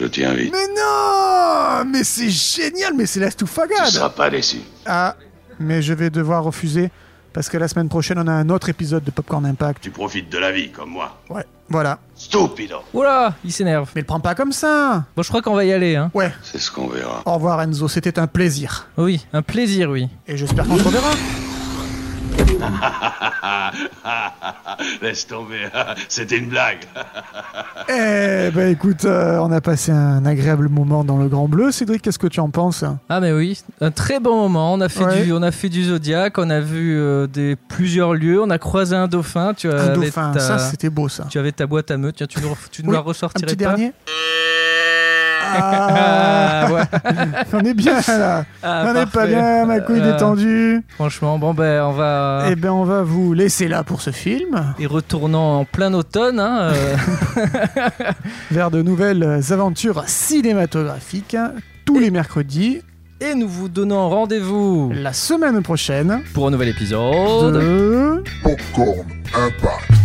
Je 0.00 0.06
t'y 0.06 0.24
invite. 0.24 0.50
Mais 0.52 0.66
non 0.74 1.84
Mais 1.90 2.04
c'est 2.04 2.30
génial. 2.30 2.94
Mais 2.96 3.04
c'est 3.06 3.20
la 3.20 3.26
Tu 3.26 3.44
ne 3.44 3.48
Stoufagade. 3.48 3.86
seras 3.88 4.08
pas 4.10 4.30
déçu. 4.30 4.58
Ah, 4.86 5.14
mais 5.58 5.82
je 5.82 5.92
vais 5.92 6.08
devoir 6.08 6.42
refuser 6.42 6.90
Parce 7.34 7.48
que 7.50 7.58
la 7.58 7.68
semaine 7.68 7.88
prochaine, 7.90 8.18
on 8.18 8.26
a 8.26 8.32
un 8.32 8.48
autre 8.48 8.70
épisode 8.70 9.04
de 9.04 9.10
Popcorn 9.10 9.44
Impact. 9.44 9.82
Tu 9.82 9.90
profites 9.90 10.30
de 10.32 10.38
la 10.38 10.52
vie 10.52 10.70
comme 10.72 10.88
moi. 10.90 11.18
Ouais, 11.28 11.44
voilà. 11.68 11.98
Stupido. 12.14 12.78
Oula, 12.94 13.34
il 13.44 13.52
s'énerve. 13.52 13.90
Mais 13.94 14.00
le 14.00 14.06
prends 14.06 14.20
pas 14.20 14.34
comme 14.34 14.52
ça 14.52 15.04
Bon, 15.14 15.22
je 15.22 15.28
crois 15.28 15.42
qu'on 15.42 15.54
va 15.54 15.64
y 15.66 15.72
aller, 15.72 15.96
hein. 15.96 16.10
Ouais. 16.14 16.32
C'est 16.42 16.58
ce 16.58 16.70
qu'on 16.70 16.86
verra. 16.88 17.22
Au 17.26 17.34
revoir 17.34 17.60
Enzo, 17.60 17.86
c'était 17.86 18.18
un 18.18 18.26
plaisir. 18.26 18.88
Oui, 18.96 19.24
un 19.34 19.42
plaisir, 19.42 19.90
oui. 19.90 20.08
Et 20.26 20.36
j'espère 20.38 20.66
qu'on 20.66 20.78
se 20.78 20.82
reverra. 20.84 21.10
Laisse 25.02 25.26
tomber. 25.26 25.68
C'était 26.08 26.38
une 26.38 26.48
blague. 26.48 26.84
Eh 27.92 28.50
ben 28.54 28.68
écoute, 28.70 29.04
euh, 29.04 29.38
on 29.38 29.50
a 29.50 29.60
passé 29.60 29.90
un 29.90 30.24
agréable 30.24 30.68
moment 30.68 31.02
dans 31.02 31.16
le 31.16 31.26
Grand 31.26 31.48
Bleu. 31.48 31.72
Cédric, 31.72 32.02
qu'est-ce 32.02 32.20
que 32.20 32.28
tu 32.28 32.38
en 32.38 32.48
penses? 32.48 32.84
Ah 33.08 33.18
mais 33.18 33.32
oui, 33.32 33.60
un 33.80 33.90
très 33.90 34.20
bon 34.20 34.42
moment. 34.42 34.74
On 34.74 34.80
a 34.80 34.88
fait 34.88 35.04
Ouais. 35.04 35.24
du, 35.24 35.32
on 35.32 35.42
a 35.42 35.50
fait 35.50 35.68
du 35.68 35.82
zodiaque, 35.84 36.38
on 36.38 36.50
a 36.50 36.60
vu 36.60 36.96
euh, 36.96 37.26
des 37.26 37.56
plusieurs 37.56 38.14
lieux, 38.14 38.40
on 38.40 38.50
a 38.50 38.58
croisé 38.58 38.94
un 38.94 39.08
dauphin. 39.08 39.54
Tu 39.54 39.68
Un 39.68 39.76
avais 39.76 39.94
dauphin, 40.06 40.30
ta, 40.30 40.38
ça 40.38 40.58
c'était 40.58 40.90
beau 40.90 41.08
ça. 41.08 41.26
tu 41.30 41.38
avais 41.40 41.50
ta 41.50 41.66
boîte 41.66 41.90
à 41.90 41.96
meute. 41.96 42.14
Tiens, 42.16 42.28
tu 42.28 42.38
nous, 42.40 42.56
tu 42.70 42.84
nous 42.84 42.90
Oui, 42.90 42.94
la 42.94 43.00
Un 43.00 43.02
ressortirais 43.02 43.46
petit 43.46 43.56
pas? 43.56 43.70
dernier 43.70 43.92
Ah, 45.52 46.66
ouais. 46.72 46.82
on 47.52 47.60
est 47.60 47.74
bien 47.74 48.00
là. 48.08 48.44
Ah, 48.62 48.84
on 48.86 48.96
est 48.96 49.06
pas 49.10 49.26
bien, 49.26 49.66
ma 49.66 49.80
couille 49.80 50.00
Euh, 50.00 50.12
détendue. 50.12 50.82
Franchement, 50.94 51.38
bon 51.38 51.54
ben 51.54 51.82
on 51.84 51.92
va. 51.92 52.44
Eh 52.50 52.56
ben 52.56 52.70
on 52.70 52.84
va 52.84 53.02
vous 53.02 53.32
laisser 53.34 53.68
là 53.68 53.82
pour 53.84 54.00
ce 54.02 54.10
film, 54.10 54.74
Et 54.78 54.86
retournant 54.86 55.60
en 55.60 55.64
plein 55.64 55.92
automne, 55.94 56.40
hein, 56.40 56.70
euh, 56.72 56.96
vers 58.50 58.70
de 58.70 58.82
nouvelles 58.82 59.40
aventures 59.50 60.02
cinématographiques, 60.06 61.36
tous 61.84 61.98
les 61.98 62.10
mercredis, 62.10 62.82
et 63.20 63.34
nous 63.34 63.48
vous 63.48 63.68
donnons 63.68 64.08
rendez-vous 64.08 64.92
la 64.94 65.12
semaine 65.12 65.62
prochaine. 65.62 66.22
pour 66.34 66.46
un 66.46 66.50
nouvel 66.50 66.68
épisode. 66.68 67.54
de... 67.54 68.24
Popcorn 68.42 69.06
Impact. 69.34 70.00